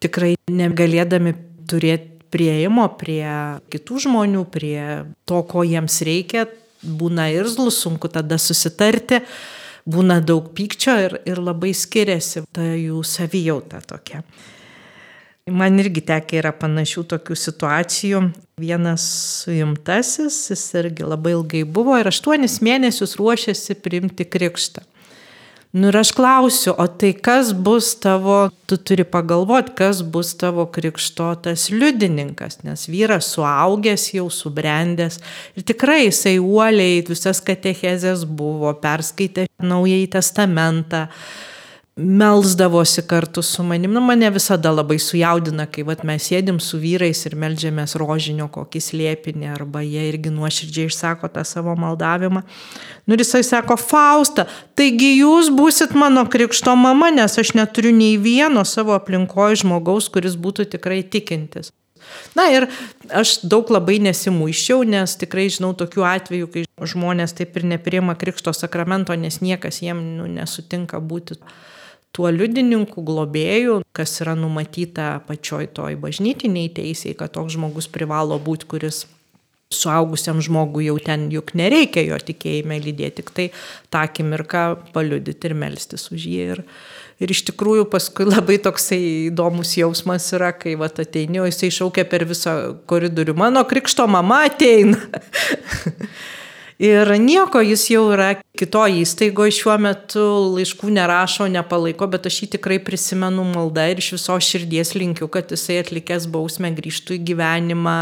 [0.04, 1.38] tikrai negalėdami
[1.72, 3.24] turėti prieimo prie
[3.72, 4.80] kitų žmonių, prie
[5.24, 6.50] to, ko jiems reikia,
[6.84, 9.22] būna irzlus, sunku tada susitarti,
[9.86, 14.24] būna daug pykčio ir, ir labai skiriasi ta jų savijauta tokia.
[15.46, 18.22] Man irgi tekia yra panašių tokių situacijų.
[18.58, 19.04] Vienas
[19.44, 24.82] suimtasis, jis irgi labai ilgai buvo ir aštuonis mėnesius ruošėsi priimti krikštą.
[25.76, 30.64] Nu ir aš klausiu, o tai kas bus tavo, tu turi pagalvoti, kas bus tavo
[30.72, 35.20] krikštotas liudininkas, nes vyras suaugęs, jau subrendęs
[35.52, 41.10] ir tikrai jisai uoliai visas katechezės buvo, perskaitė Naująjį testamentą,
[41.96, 43.94] melzdavosi kartu su manim.
[43.94, 48.82] Nu, mane visada labai sujaudina, kai vat, mes sėdim su vyrais ir melžiamės rožinio kokį
[48.84, 52.42] slėpinį, arba jie irgi nuoširdžiai išsako tą savo maldavimą.
[53.08, 54.44] Nu ir jisai sako, Fausta,
[54.76, 60.36] taigi jūs būsit mano krikšto mama, nes aš neturiu nei vieno savo aplinkoje žmogaus, kuris
[60.36, 61.72] būtų tikrai tikintis.
[62.36, 62.68] Na ir
[63.08, 68.52] aš daug labai nesimuiščiau, nes tikrai žinau tokių atvejų, kai žmonės taip ir nepriema krikšto
[68.54, 71.40] sakramento, nes niekas jiem nu, nesutinka būti
[72.16, 78.70] tuo liudininku, globėju, kas yra numatyta pačioj toj bažnytiniai teisėjai, kad toks žmogus privalo būti,
[78.72, 79.04] kuris
[79.74, 83.48] suaugusiam žmogui jau ten juk nereikia jo tikėjime lydėti, tik tai
[83.92, 86.46] tą akimirką paliudyti ir melstis už jį.
[86.54, 86.62] Ir,
[87.20, 89.02] ir iš tikrųjų paskui labai toksai
[89.32, 92.56] įdomus jausmas yra, kai va ateini, o jisai šaukia per visą
[92.88, 95.02] koridorių, mano krikšto mama ateina.
[96.82, 100.24] Ir nieko, jis jau yra kitoje įstaigoje šiuo metu,
[100.58, 105.54] laiškų nerašo, nepalaiko, bet aš jį tikrai prisimenu maldą ir iš viso širdies linkiu, kad
[105.56, 108.00] jisai atlikęs bausmę grįžtų į gyvenimą,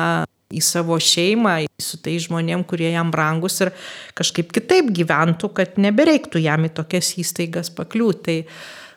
[0.54, 3.74] į savo šeimą, su tai žmonėm, kurie jam brangus ir
[4.18, 8.24] kažkaip kitaip gyventų, kad nebereiktų jam į tokias įstaigas pakliūti.
[8.24, 8.38] Tai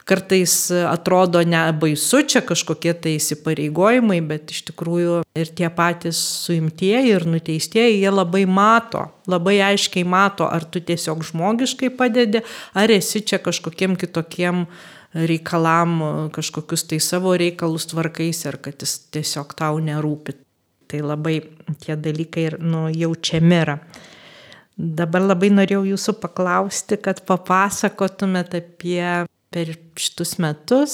[0.07, 7.27] kartais atrodo nebaisu, čia kažkokie tai įsipareigojimai, bet iš tikrųjų ir tie patys suimtieji ir
[7.27, 12.43] nuteistieji, jie labai mato, labai aiškiai mato, ar tu tiesiog žmogiškai padedi,
[12.77, 14.65] ar esi čia kažkokiem kitokiem
[15.27, 15.99] reikalam,
[16.35, 20.39] kažkokius tai savo reikalus tvarkais, ar kad jis tiesiog tau nerūpi.
[20.87, 21.41] Tai labai
[21.83, 23.81] tie dalykai ir nu, jaučiami yra.
[24.77, 29.26] Dabar labai norėjau jūsų paklausti, kad papasakotumėt apie
[29.57, 30.93] per šitus metus,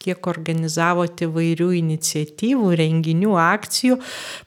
[0.00, 3.98] kiek organizavote įvairių iniciatyvų, renginių, akcijų.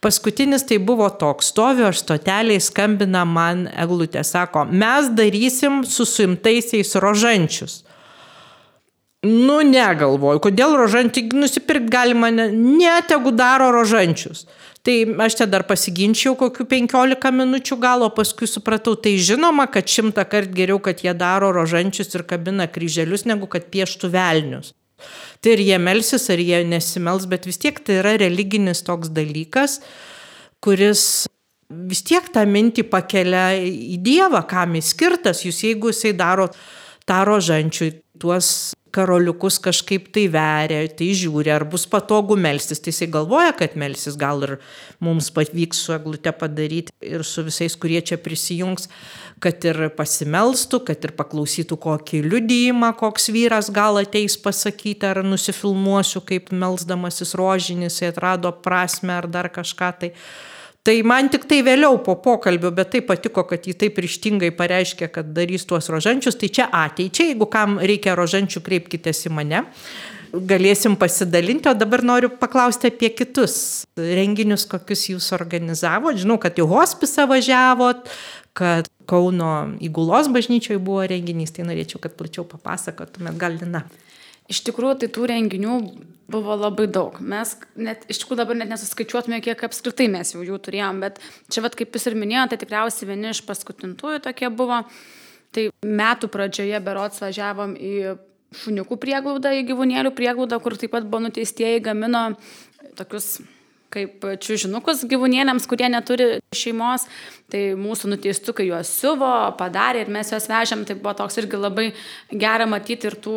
[0.01, 6.95] Paskutinis tai buvo toks, stoviu aš stoteliai, skambina man eglutė, sako, mes darysim su suimtaisiais
[7.05, 7.83] rožančius.
[9.21, 14.47] Nu, negalvoju, kodėl rožantį nusipirkti galima, ne, ne tegu daro rožančius.
[14.81, 19.85] Tai aš čia dar pasiginčiau kokių 15 minučių gal, o paskui supratau, tai žinoma, kad
[19.85, 24.73] šimtą kartų geriau, kad jie daro rožančius ir kabina kryželius, negu kad pieštų velnius.
[25.41, 29.79] Tai ir jie melsis, ar jie nesimels, bet vis tiek tai yra religinis toks dalykas,
[30.61, 31.27] kuris
[31.69, 35.45] vis tiek tą mintį pakelia į Dievą, kam jis skirtas.
[35.45, 36.49] Jūs jeigu jisai daro
[37.09, 37.89] tą rožančių,
[38.21, 42.81] tuos karoliukus kažkaip tai veria, tai žiūri, ar bus patogu melstis.
[42.83, 44.57] Tai jisai galvoja, kad melsis gal ir
[45.03, 48.89] mums pavyks su eglute padaryti ir su visais, kurie čia prisijungs,
[49.41, 56.23] kad ir pasimelstų, kad ir paklausytų kokį liudijimą, koks vyras gal ateis pasakyti, ar nusifilmuosiu,
[56.27, 59.93] kaip melsdamasis rožinis, jis atrado prasme ar dar kažką.
[60.03, 60.11] Tai
[60.81, 65.11] Tai man tik tai vėliau po pokalbio, bet tai patiko, kad jį taip ryštingai pareiškė,
[65.13, 66.39] kad darys tuos rožančius.
[66.41, 69.61] Tai čia ateičiai, jeigu kam reikia rožančių, kreipkitės į mane.
[70.31, 76.17] Galėsim pasidalinti, o dabar noriu paklausti apie kitus renginius, kokius jūs organizavot.
[76.17, 78.09] Žinau, kad jau hospisą važiavot,
[78.57, 83.83] kad Kauno įgulos bažnyčioje buvo renginys, tai norėčiau, kad plačiau papasakotumėt, gal Lina.
[84.51, 85.75] Iš tikrųjų, tai tų renginių
[86.31, 87.19] buvo labai daug.
[87.23, 91.63] Mes net, iš tikrųjų dabar net nesuskaičiuotume, kiek apskritai mes jau jų turėjom, bet čia,
[91.65, 94.83] vat, kaip jūs ir minėjote, tai tikriausiai vieni iš paskutintųjų tokie buvo.
[95.51, 97.95] Tai metų pradžioje berots važiavom į
[98.61, 102.29] šuniukų prieglaudą, į gyvūnėlių prieglaudą, kur taip pat buvo nuteistieji gamino
[102.99, 103.41] tokius
[103.91, 107.07] kaip čiūžinukus gyvūnėliams, kurie neturi šeimos,
[107.51, 111.89] tai mūsų nuteistukai juos siuvo, padarė ir mes juos vežėm, tai buvo toks irgi labai
[112.31, 113.35] gera matyti ir tų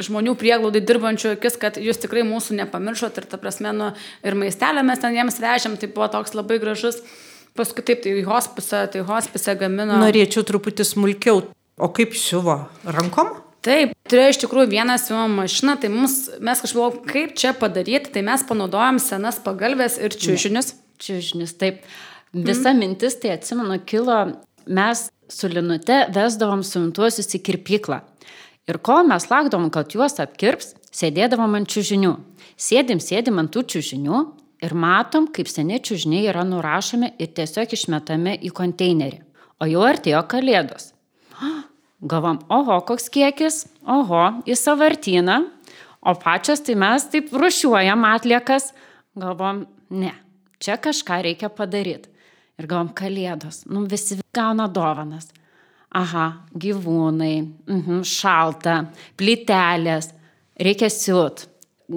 [0.00, 3.90] žmonių prieglaudai dirbančių akis, kad jūs tikrai mūsų nepamiršot ir ta prasme, nu,
[4.24, 7.02] ir maistelę mes ten jiems vežėm, tai buvo toks labai gražus.
[7.58, 9.98] Paskui taip, tai hospise, tai hospise gamino.
[10.00, 11.42] Norėčiau truputį smulkiau.
[11.76, 12.62] O kaip siuvo?
[12.88, 13.34] Rankom?
[13.62, 18.24] Taip, turėjo iš tikrųjų vieną siūlo mašiną, tai mums, mes kažkaip, kaip čia padaryti, tai
[18.26, 20.72] mes panaudojom senas pagalbės ir čiūžinius.
[21.02, 21.84] Čiūžinius, taip.
[22.32, 22.80] Visa mm.
[22.80, 24.16] mintis, tai atsimenu, kilo
[24.66, 28.00] mes su Linute vesdavom suimtuosius į kirpyklą.
[28.70, 32.12] Ir kol mes laukdavom, kad juos apkirps, sėdėdavom ant čiūžinių.
[32.60, 34.20] Sėdim, sėdim ant tų čiūžinių
[34.62, 39.18] ir matom, kaip seni čiūžiniai yra nurašomi ir tiesiog išmetami į konteinerį.
[39.58, 40.92] O jau artėjo kalėdos.
[42.12, 45.40] Gavom, oho, koks kiekis, oho, į savartyną,
[46.02, 48.70] o pačios tai mes taip rušiuojam atliekas.
[49.18, 50.14] Galvom, ne,
[50.62, 52.10] čia kažką reikia padaryti.
[52.60, 55.30] Ir gavom kalėdos, nu visi gauna dovanas.
[55.92, 56.26] Aha,
[56.56, 57.34] gyvūnai,
[57.68, 58.78] mhm, šalta,
[59.20, 60.12] plytelės,
[60.56, 61.48] reikia siūt.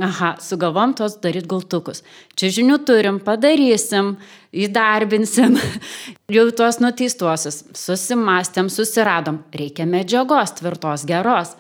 [0.04, 2.02] Aha, sugalvom tos daryti gultukus.
[2.36, 4.16] Čia žinių turim, padarysim,
[4.52, 5.56] įdarbinsim.
[6.36, 9.40] Jau tuos nuteistuosius susimastėm, susiradom.
[9.56, 11.54] Reikia medžiagos tvirtos, geros.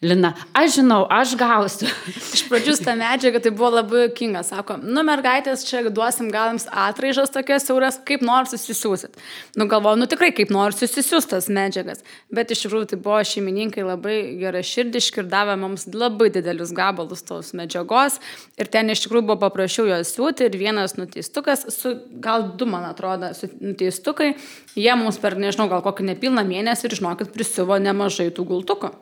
[0.00, 1.88] Lina, aš žinau, aš gausiu.
[2.34, 4.40] Iš pradžių tą medžiagą tai buvo labai jokinga.
[4.48, 9.18] Sako, nu mergaitės, čia duosim gal jums atraižas tokias siauras, kaip nors susisiūsit.
[9.60, 12.00] Nu galvoju, nu tikrai kaip nors susisiūstas medžiagas.
[12.32, 17.20] Bet iš tikrųjų tai buvo šeimininkai labai gerai širdiški ir davė mums labai didelius gabalus
[17.28, 18.16] tos medžiagos.
[18.56, 21.92] Ir ten iš tikrųjų buvo paprašiau jos siūti ir vienas nuteistukas, su,
[22.24, 24.32] gal du man atrodo, nuteistukai,
[24.80, 28.94] jie mums per, nežinau, gal kokį nepilną mėnesį ir žinokit, prisiuvo nemažai tų gultukų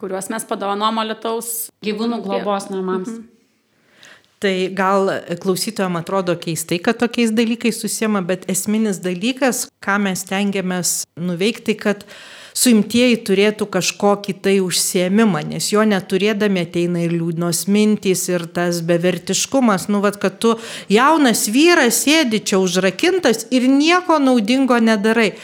[0.00, 3.08] kuriuos mes padovanom Lietuvos gyvūnų globos namams.
[3.08, 3.32] Mhm.
[4.36, 5.08] Tai gal
[5.40, 12.04] klausytojams atrodo keistai, kad tokiais dalykais susiema, bet esminis dalykas, ką mes tengiamės nuveikti, kad
[12.56, 19.88] suimtieji turėtų kažkokį tai užsiemimą, nes jo neturėdami ateina ir liūdnos mintys, ir tas bevertiškumas,
[19.92, 20.54] nu, vad, kad tu
[20.92, 25.34] jaunas vyras sėdi čia užrakintas ir nieko naudingo nedarai.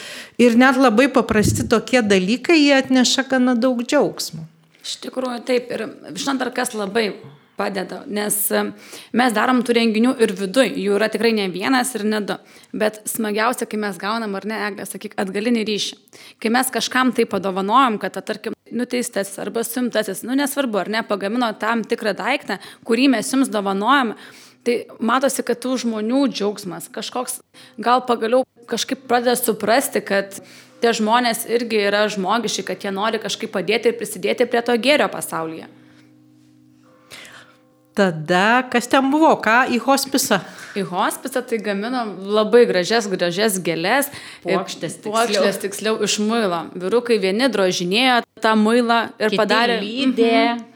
[0.40, 4.48] Ir net labai paprasti tokie dalykai, jie atneša gana daug džiaugsmo.
[4.82, 5.70] Iš tikrųjų, taip.
[5.70, 7.12] Ir žinot, dar kas labai
[7.62, 8.64] padeda, nes e,
[9.16, 12.38] mes darom tų renginių ir viduj, jų yra tikrai ne vienas ir ne du.
[12.76, 15.98] Bet smagiausia, kai mes gaunam, ar ne, sakyk, atgalinį ryšį.
[16.42, 21.50] Kai mes kažkam tai padovanojom, kad, tarkim, nuteistasis arba suimtasis, nu nesvarbu, ar ne, pagamino
[21.60, 24.16] tam tikrą daiktą, kurį mes jums dovanojame
[24.62, 27.40] Tai matosi, kad tų žmonių džiaugsmas kažkoks,
[27.82, 30.36] gal pagaliau kažkaip pradeda suprasti, kad
[30.82, 35.10] tie žmonės irgi yra žmogiški, kad jie nori kažkaip padėti ir prisidėti prie to gėrio
[35.10, 35.66] pasaulyje.
[37.92, 40.38] Tada kas ten buvo, ką į hospisą?
[40.78, 44.08] Į hospisą tai gaminom labai gražias, gražias gėlės.
[44.46, 45.12] Puokštės tiksliau.
[45.12, 46.62] Puokštės tiksliau iš muilo.
[46.72, 49.80] Vyrukai vieni drožinėjo tą muilą ir Kiti padarė.
[49.84, 50.36] Lydė.
[50.40, 50.68] Mhm.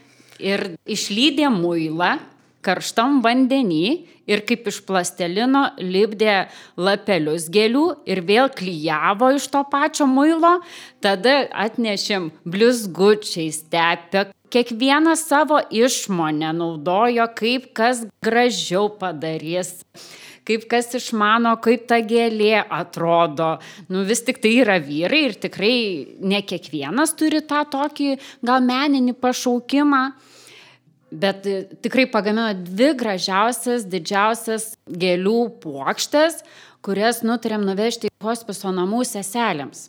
[0.44, 2.18] Ir išlydė muilą
[2.66, 3.86] karštam vandenį
[4.26, 6.36] ir kaip iš plastelino lipdė
[6.76, 10.58] lapelius gėlių ir vėl klyjavo iš to pačio muilo,
[11.00, 14.26] tada atnešėm blizgučiai stepę.
[14.52, 19.74] Kiekvieną savo išmonę naudojo, kaip kas gražiau padarys
[20.46, 23.56] kaip kas išmano, kaip ta gėlė atrodo.
[23.90, 25.76] Nu, vis tik tai yra vyrai ir tikrai
[26.22, 28.12] ne kiekvienas turi tą tokį
[28.46, 30.04] gal meninį pašaukimą.
[31.16, 36.40] Bet e, tikrai pagamino dvi gražiausias, didžiausias gėlių puokštės,
[36.86, 39.88] kurias nutarėm nuvežti į hospiso namų seselėms.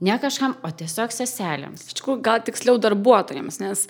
[0.00, 1.90] Ne kažkam, o tiesiog seselėms.
[1.90, 3.82] Iš tikrųjų, gal tiksliau darbuotojams, nes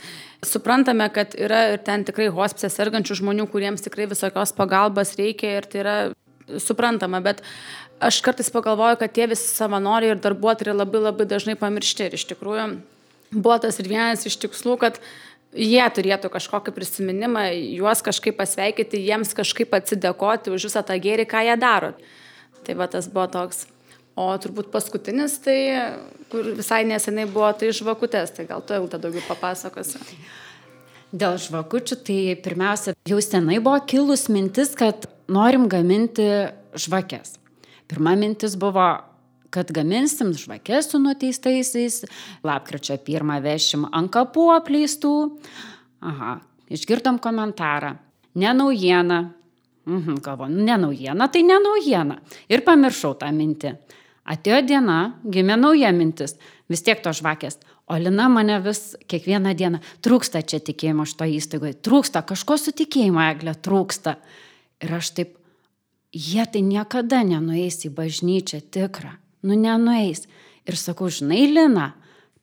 [0.42, 5.70] suprantame, kad yra ir ten tikrai hospise sergančių žmonių, kuriems tikrai visokios pagalbos reikia ir
[5.70, 5.94] tai yra
[6.58, 7.44] suprantama, bet
[8.02, 12.26] aš kartais pagalvoju, kad tie visi savanoriai ir darbuotojai labai labai dažnai pamiršti ir iš
[12.32, 12.66] tikrųjų
[13.30, 14.98] buvo tas ir vienas iš tikslų, kad
[15.54, 17.46] jie turėtų kažkokį prisiminimą,
[17.78, 21.94] juos kažkaip pasveikinti, jiems kažkaip atsidėkoti už visą tą gėrį, ką jie daro.
[22.66, 23.68] Tai va tas buvo toks.
[24.20, 25.56] O turbūt paskutinis, tai
[26.32, 30.02] kur visai nesenai buvo, tai žvakutės, tai gal tu jau tą daugiau papasakosi.
[31.10, 36.26] Dėl žvakučių, tai pirmiausia, jau senai buvo kilus mintis, kad norim gaminti
[36.78, 37.38] žvakės.
[37.90, 38.90] Pirma mintis buvo
[39.50, 42.04] kad gaminsim žvakės su nuteistaisiais,
[42.46, 45.14] lapkričio pirmą vešim ant kapų apleistų.
[46.06, 46.36] Aha,
[46.70, 47.96] išgirdom komentarą.
[48.38, 49.20] Ne naujiena.
[49.90, 52.20] Mhm, galvoju, ne naujiena, tai ne naujiena.
[52.52, 53.74] Ir pamiršau tą mintį.
[54.28, 56.36] Atėjo diena, gimė nauja mintis.
[56.70, 57.58] Vis tiek to žvakės.
[57.90, 61.78] O Lina mane vis kiekvieną dieną trūksta čia tikėjimo šito įstaigoje.
[61.82, 64.18] Trūksta, kažko su tikėjimo eglė trūksta.
[64.84, 65.34] Ir aš taip,
[66.14, 70.26] jie tai niekada nenueis į bažnyčią tikrą nu nenueis.
[70.68, 71.92] Ir sakau, žinai, Lina,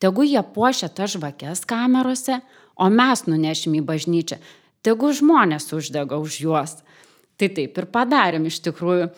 [0.02, 2.42] tegu jie puošia tą žvakės kamerose,
[2.78, 4.40] o mes nunešim į bažnyčią,
[4.86, 6.78] tegu žmonės uždega už juos.
[7.38, 9.12] Tai taip ir padarėm iš tikrųjų.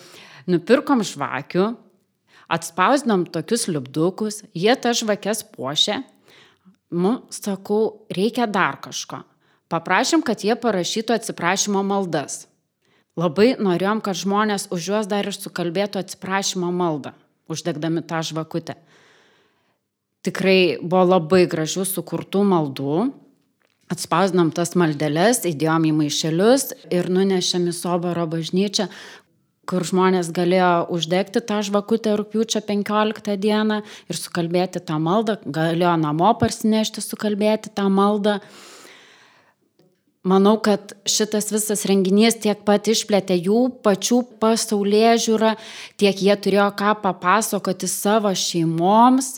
[0.52, 1.70] Nupirkom žvakių,
[2.50, 6.02] atspausdinom tokius liubdukus, jie tą žvakės puošė.
[6.90, 9.22] Nu, sakau, reikia dar kažko.
[9.70, 12.48] Paprašym, kad jie parašytų atsiprašymo maldas.
[13.20, 17.14] Labai norėjom, kad žmonės už juos dar ir sukalbėtų atsiprašymo maldą
[17.50, 18.78] uždegdami tą žvakutę.
[20.26, 23.10] Tikrai buvo labai gražių sukurtų maldų.
[23.90, 28.86] Atspausdinom tas maldeles, įdėjom į maišelius ir nunešėm į Soboro bažnyčią,
[29.70, 36.34] kur žmonės galėjo uždegti tą žvakutę rūpiučio 15 dieną ir sukalbėti tą maldą, galėjo namo
[36.42, 38.40] parsinešti, sukalbėti tą maldą.
[40.30, 45.54] Manau, kad šitas visas renginys tiek pat išplėtė jų pačių pasaulyje žiūrą,
[46.02, 49.38] tiek jie turėjo ką papasakoti savo šeimoms.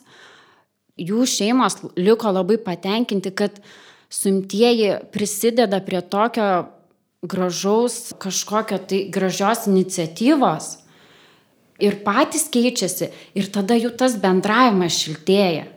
[0.98, 3.62] Jų šeimos liko labai patenkinti, kad
[4.12, 6.50] suimtieji prisideda prie tokio
[7.22, 10.72] gražaus kažkokio tai gražios iniciatyvos
[11.82, 15.68] ir patys keičiasi ir tada jų tas bendravimas šiltėja.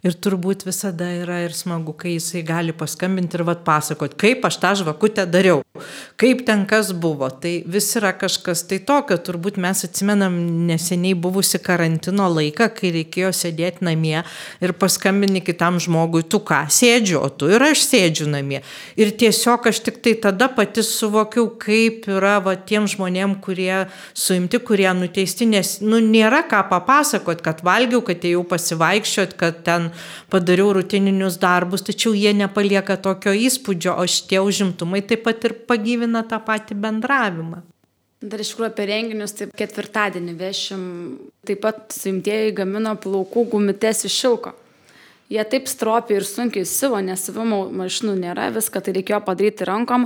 [0.00, 4.56] Ir turbūt visada yra ir smagu, kai jisai gali paskambinti ir vat pasakot, kaip aš
[4.62, 5.58] tą žvakutę dariau,
[6.16, 7.28] kaip ten kas buvo.
[7.28, 10.38] Tai vis yra kažkas tai tokio, turbūt mes atsimenam
[10.70, 14.22] neseniai buvusi karantino laiką, kai reikėjo sėdėti namie
[14.64, 18.62] ir paskambinti kitam žmogui, tu ką, sėdžiu, o tu ir aš sėdžiu namie.
[18.96, 23.84] Ir tiesiog aš tik tai tada pati suvokiau, kaip yra va, tiem žmonėm, kurie
[24.16, 29.89] suimti, kurie nuteisti, nes nu, nėra ką papasakot, kad valgiau, kad ėjau pasivaikščiot, kad ten
[30.32, 36.24] padariau rutininius darbus, tačiau jie nepalieka tokio įspūdžio, o šitie užimtumai taip pat ir pagyvina
[36.28, 37.62] tą patį bendravimą.
[38.20, 40.82] Dar iš tikrųjų apie renginius, taip ketvirtadienį vešim,
[41.48, 44.52] taip pat suimtieji gamino plaukų gumites iš šilko.
[45.30, 50.04] Jie taip stropiai ir sunkiai siuvo, nes siuvimo mašinų nėra, viską tai reikėjo padaryti rankom.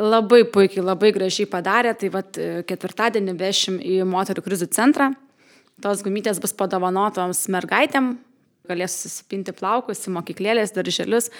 [0.00, 2.38] Labai puikiai, labai gražiai padarė, tai vad
[2.68, 5.10] ketvirtadienį vešim į moterų krizių centrą.
[5.84, 8.14] Tos gumytės bus padovanotoms mergaitėm,
[8.68, 11.30] galės susipinti plaukus į mokyklėlės, darželius.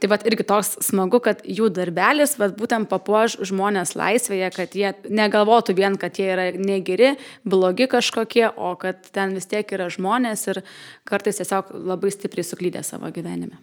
[0.00, 4.92] Tai vad irgi toks smagu, kad jų darbelis vat, būtent papuoš žmonės laisvėje, kad jie
[5.08, 7.14] negalvotų vien, kad jie yra negeri,
[7.48, 10.62] blogi kažkokie, o kad ten vis tiek yra žmonės ir
[11.08, 13.56] kartais tiesiog labai stipriai suklydė savo gyvenime.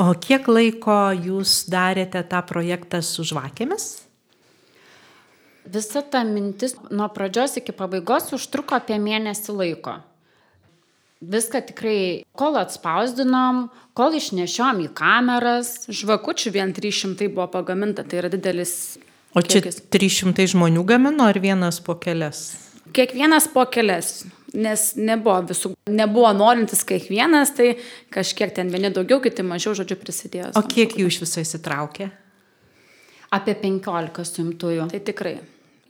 [0.00, 3.90] O kiek laiko jūs darėte tą projektą su žvakėmis?
[5.70, 10.00] Visa ta mintis nuo pradžios iki pabaigos užtruko apie mėnesį laiko
[11.20, 15.86] viską tikrai, kol atspausdinom, kol išnešiom į kameras.
[15.92, 18.98] Žvakučių vien 300 buvo pagaminta, tai yra didelis.
[19.36, 19.82] O čia kiekis.
[19.92, 22.56] 300 žmonių gamino ar vienas po kelias?
[22.96, 24.24] Kiekvienas po kelias,
[24.56, 27.76] nes nebuvo visų, nebuvo norintis kiekvienas, tai
[28.10, 30.50] kažkiek ten vieni daugiau, kiti mažiau, žodžiu, prisidėjo.
[30.58, 32.08] O kiek jų iš viso įsitraukė?
[33.30, 34.88] Apie 15 suimtųjų.
[34.90, 35.36] Tai tikrai,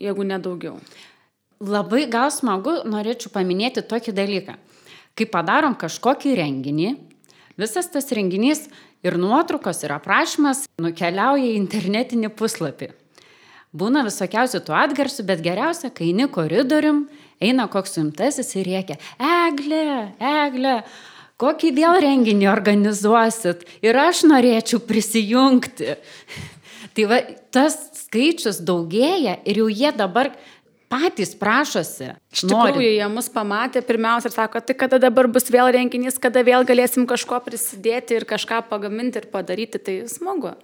[0.02, 0.74] jeigu nedaugiau.
[1.64, 4.58] Labai gal smagu, norėčiau paminėti tokį dalyką
[5.20, 6.94] kai padarom kažkokį renginį,
[7.60, 8.64] visas tas renginys
[9.04, 12.94] ir nuotraukos ir aprašymas nukeliauja į internetinį puslapį.
[13.70, 17.04] Būna visokiausių tų atgarsių, bet geriausia, kai eini koridorium,
[17.38, 20.80] eina koks suimtasis ir reikia, eglė, eglė,
[21.40, 25.94] kokį vėl renginį organizuosit ir aš norėčiau prisijungti.
[26.96, 27.20] tai va,
[27.54, 30.32] tas skaičius daugėja ir jau jie dabar
[30.90, 32.10] patys prašosi.
[32.34, 36.42] Iš tikrųjų, jie mus pamatė pirmiausia ir sako, tai kada dabar bus vėl renginys, kada
[36.46, 40.56] vėl galėsim kažko prisidėti ir kažką pagaminti ir padaryti, tai smagu.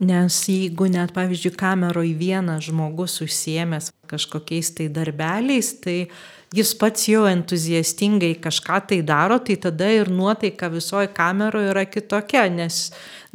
[0.00, 6.06] Nes jeigu net, pavyzdžiui, kameroje vienas žmogus užsiemęs kažkokiais tai darbeliais, tai
[6.56, 12.46] jis pats jau entuziastingai kažką tai daro, tai tada ir nuotaika visoje kameroje yra kitokia,
[12.48, 12.78] nes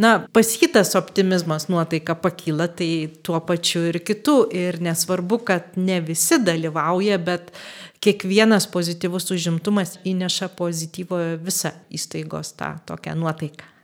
[0.01, 2.89] na, pas jį tas optimizmas nuotaika pakyla, tai
[3.22, 4.36] tuo pačiu ir kitų.
[4.49, 7.53] Ir nesvarbu, kad ne visi dalyvauja, bet
[8.01, 13.74] kiekvienas pozityvus užimtumas įneša pozityvo visą įstaigos tą tokią nuotaiką.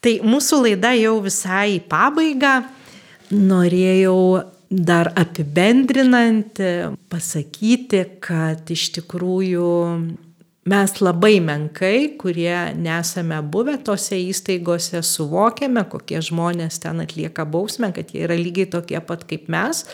[0.00, 2.54] Tai mūsų laida jau visai į pabaigą.
[3.36, 4.20] Norėjau
[4.70, 6.56] dar apibendrinant
[7.12, 9.68] pasakyti, kad iš tikrųjų
[10.70, 18.12] mes labai menkai, kurie nesame buvę tose įstaigose, suvokiame, kokie žmonės ten atlieka bausmę, kad
[18.14, 19.84] jie yra lygiai tokie pat kaip mes.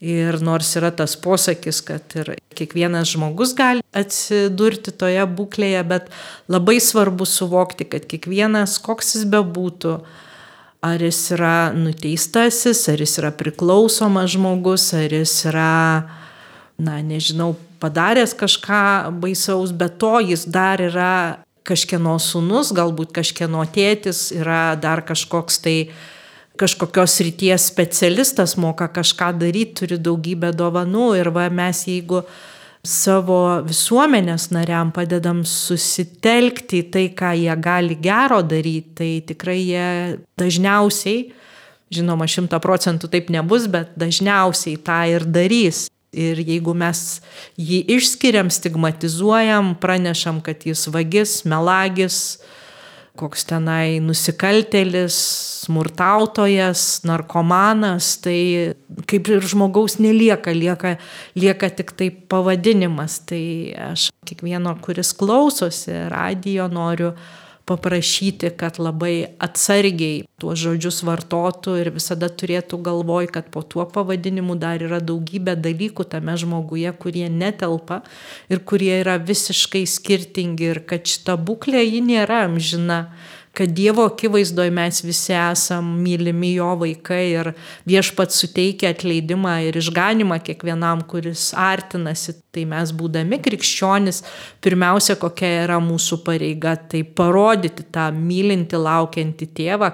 [0.00, 6.08] Ir nors yra tas posakis, kad ir kiekvienas žmogus gali atsidurti toje būklėje, bet
[6.48, 9.98] labai svarbu suvokti, kad kiekvienas, koks jis bebūtų,
[10.80, 15.74] ar jis yra nuteistasis, ar jis yra priklausomas žmogus, ar jis yra,
[16.80, 21.12] na, nežinau, padaręs kažką baisaus, bet to jis dar yra
[21.68, 25.76] kažkieno sunus, galbūt kažkieno tėtis, yra dar kažkoks tai
[26.60, 32.22] kažkokios ryties specialistas, moka kažką daryti, turi daugybę dovanų ir va mes jeigu
[32.86, 39.90] savo visuomenės nariam padedam susitelkti į tai, ką jie gali gero daryti, tai tikrai jie
[40.40, 41.28] dažniausiai
[41.90, 45.88] Žinoma, šimta procentų taip nebus, bet dažniausiai tą ir darys.
[46.14, 47.20] Ir jeigu mes
[47.58, 52.38] jį išskiriam, stigmatizuojam, pranešam, kad jis vagis, melagis,
[53.20, 55.16] koks tenai nusikaltelis,
[55.66, 58.40] smurtautojas, narkomanas, tai
[59.10, 60.96] kaip ir žmogaus nelieka, lieka,
[61.36, 63.20] lieka tik tai pavadinimas.
[63.28, 63.44] Tai
[63.90, 67.12] aš kiekvieno, kuris klausosi radio, noriu
[67.70, 74.56] paprašyti, kad labai atsargiai tuos žodžius vartotų ir visada turėtų galvoj, kad po tuo pavadinimu
[74.58, 78.00] dar yra daugybė dalykų tame žmoguje, kurie netelpa
[78.50, 83.04] ir kurie yra visiškai skirtingi ir kad šita būklė ji nėra amžina
[83.56, 87.52] kad Dievo akivaizdoje mes visi esam mylimi jo vaikai ir
[87.88, 92.38] viešpat suteikia atleidimą ir išganimą kiekvienam, kuris artinasi.
[92.50, 94.24] Tai mes būdami krikščionis,
[94.64, 99.92] pirmiausia, kokia yra mūsų pareiga, tai parodyti tą mylinti, laukiantį tėvą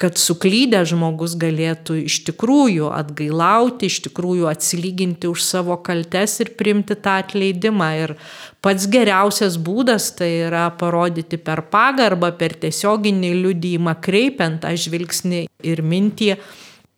[0.00, 6.96] kad suklydęs žmogus galėtų iš tikrųjų atgailauti, iš tikrųjų atsilyginti už savo kaltes ir priimti
[6.98, 7.90] tą atleidimą.
[8.02, 8.14] Ir
[8.64, 15.84] pats geriausias būdas tai yra parodyti per pagarbą, per tiesioginį liudymą, kreipiant tą žvilgsnį ir
[15.86, 16.32] mintį,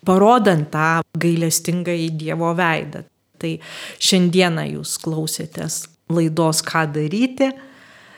[0.06, 0.88] parodant tą
[1.20, 3.04] gailestingą į Dievo veidą.
[3.36, 3.52] Tai
[4.00, 7.52] šiandieną jūs klausėtės laidos Ką daryti.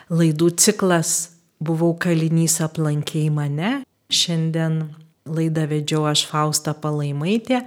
[0.09, 4.81] Laidų ciklas Buvau kalinys aplankiai mane Šiandien
[5.29, 7.61] laidą vedžiau aš Fausta Palaimaitė,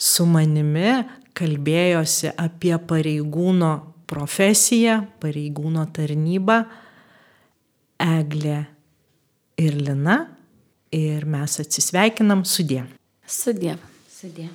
[0.00, 1.02] su manimi
[1.36, 3.72] kalbėjosi apie pareigūno
[4.08, 6.62] profesiją, pareigūno tarnybą
[8.02, 8.58] Eglė
[9.62, 10.18] ir Lina
[10.92, 12.82] ir mes atsisveikinam sudė.
[13.28, 13.76] Sudė.
[14.10, 14.50] Sudė.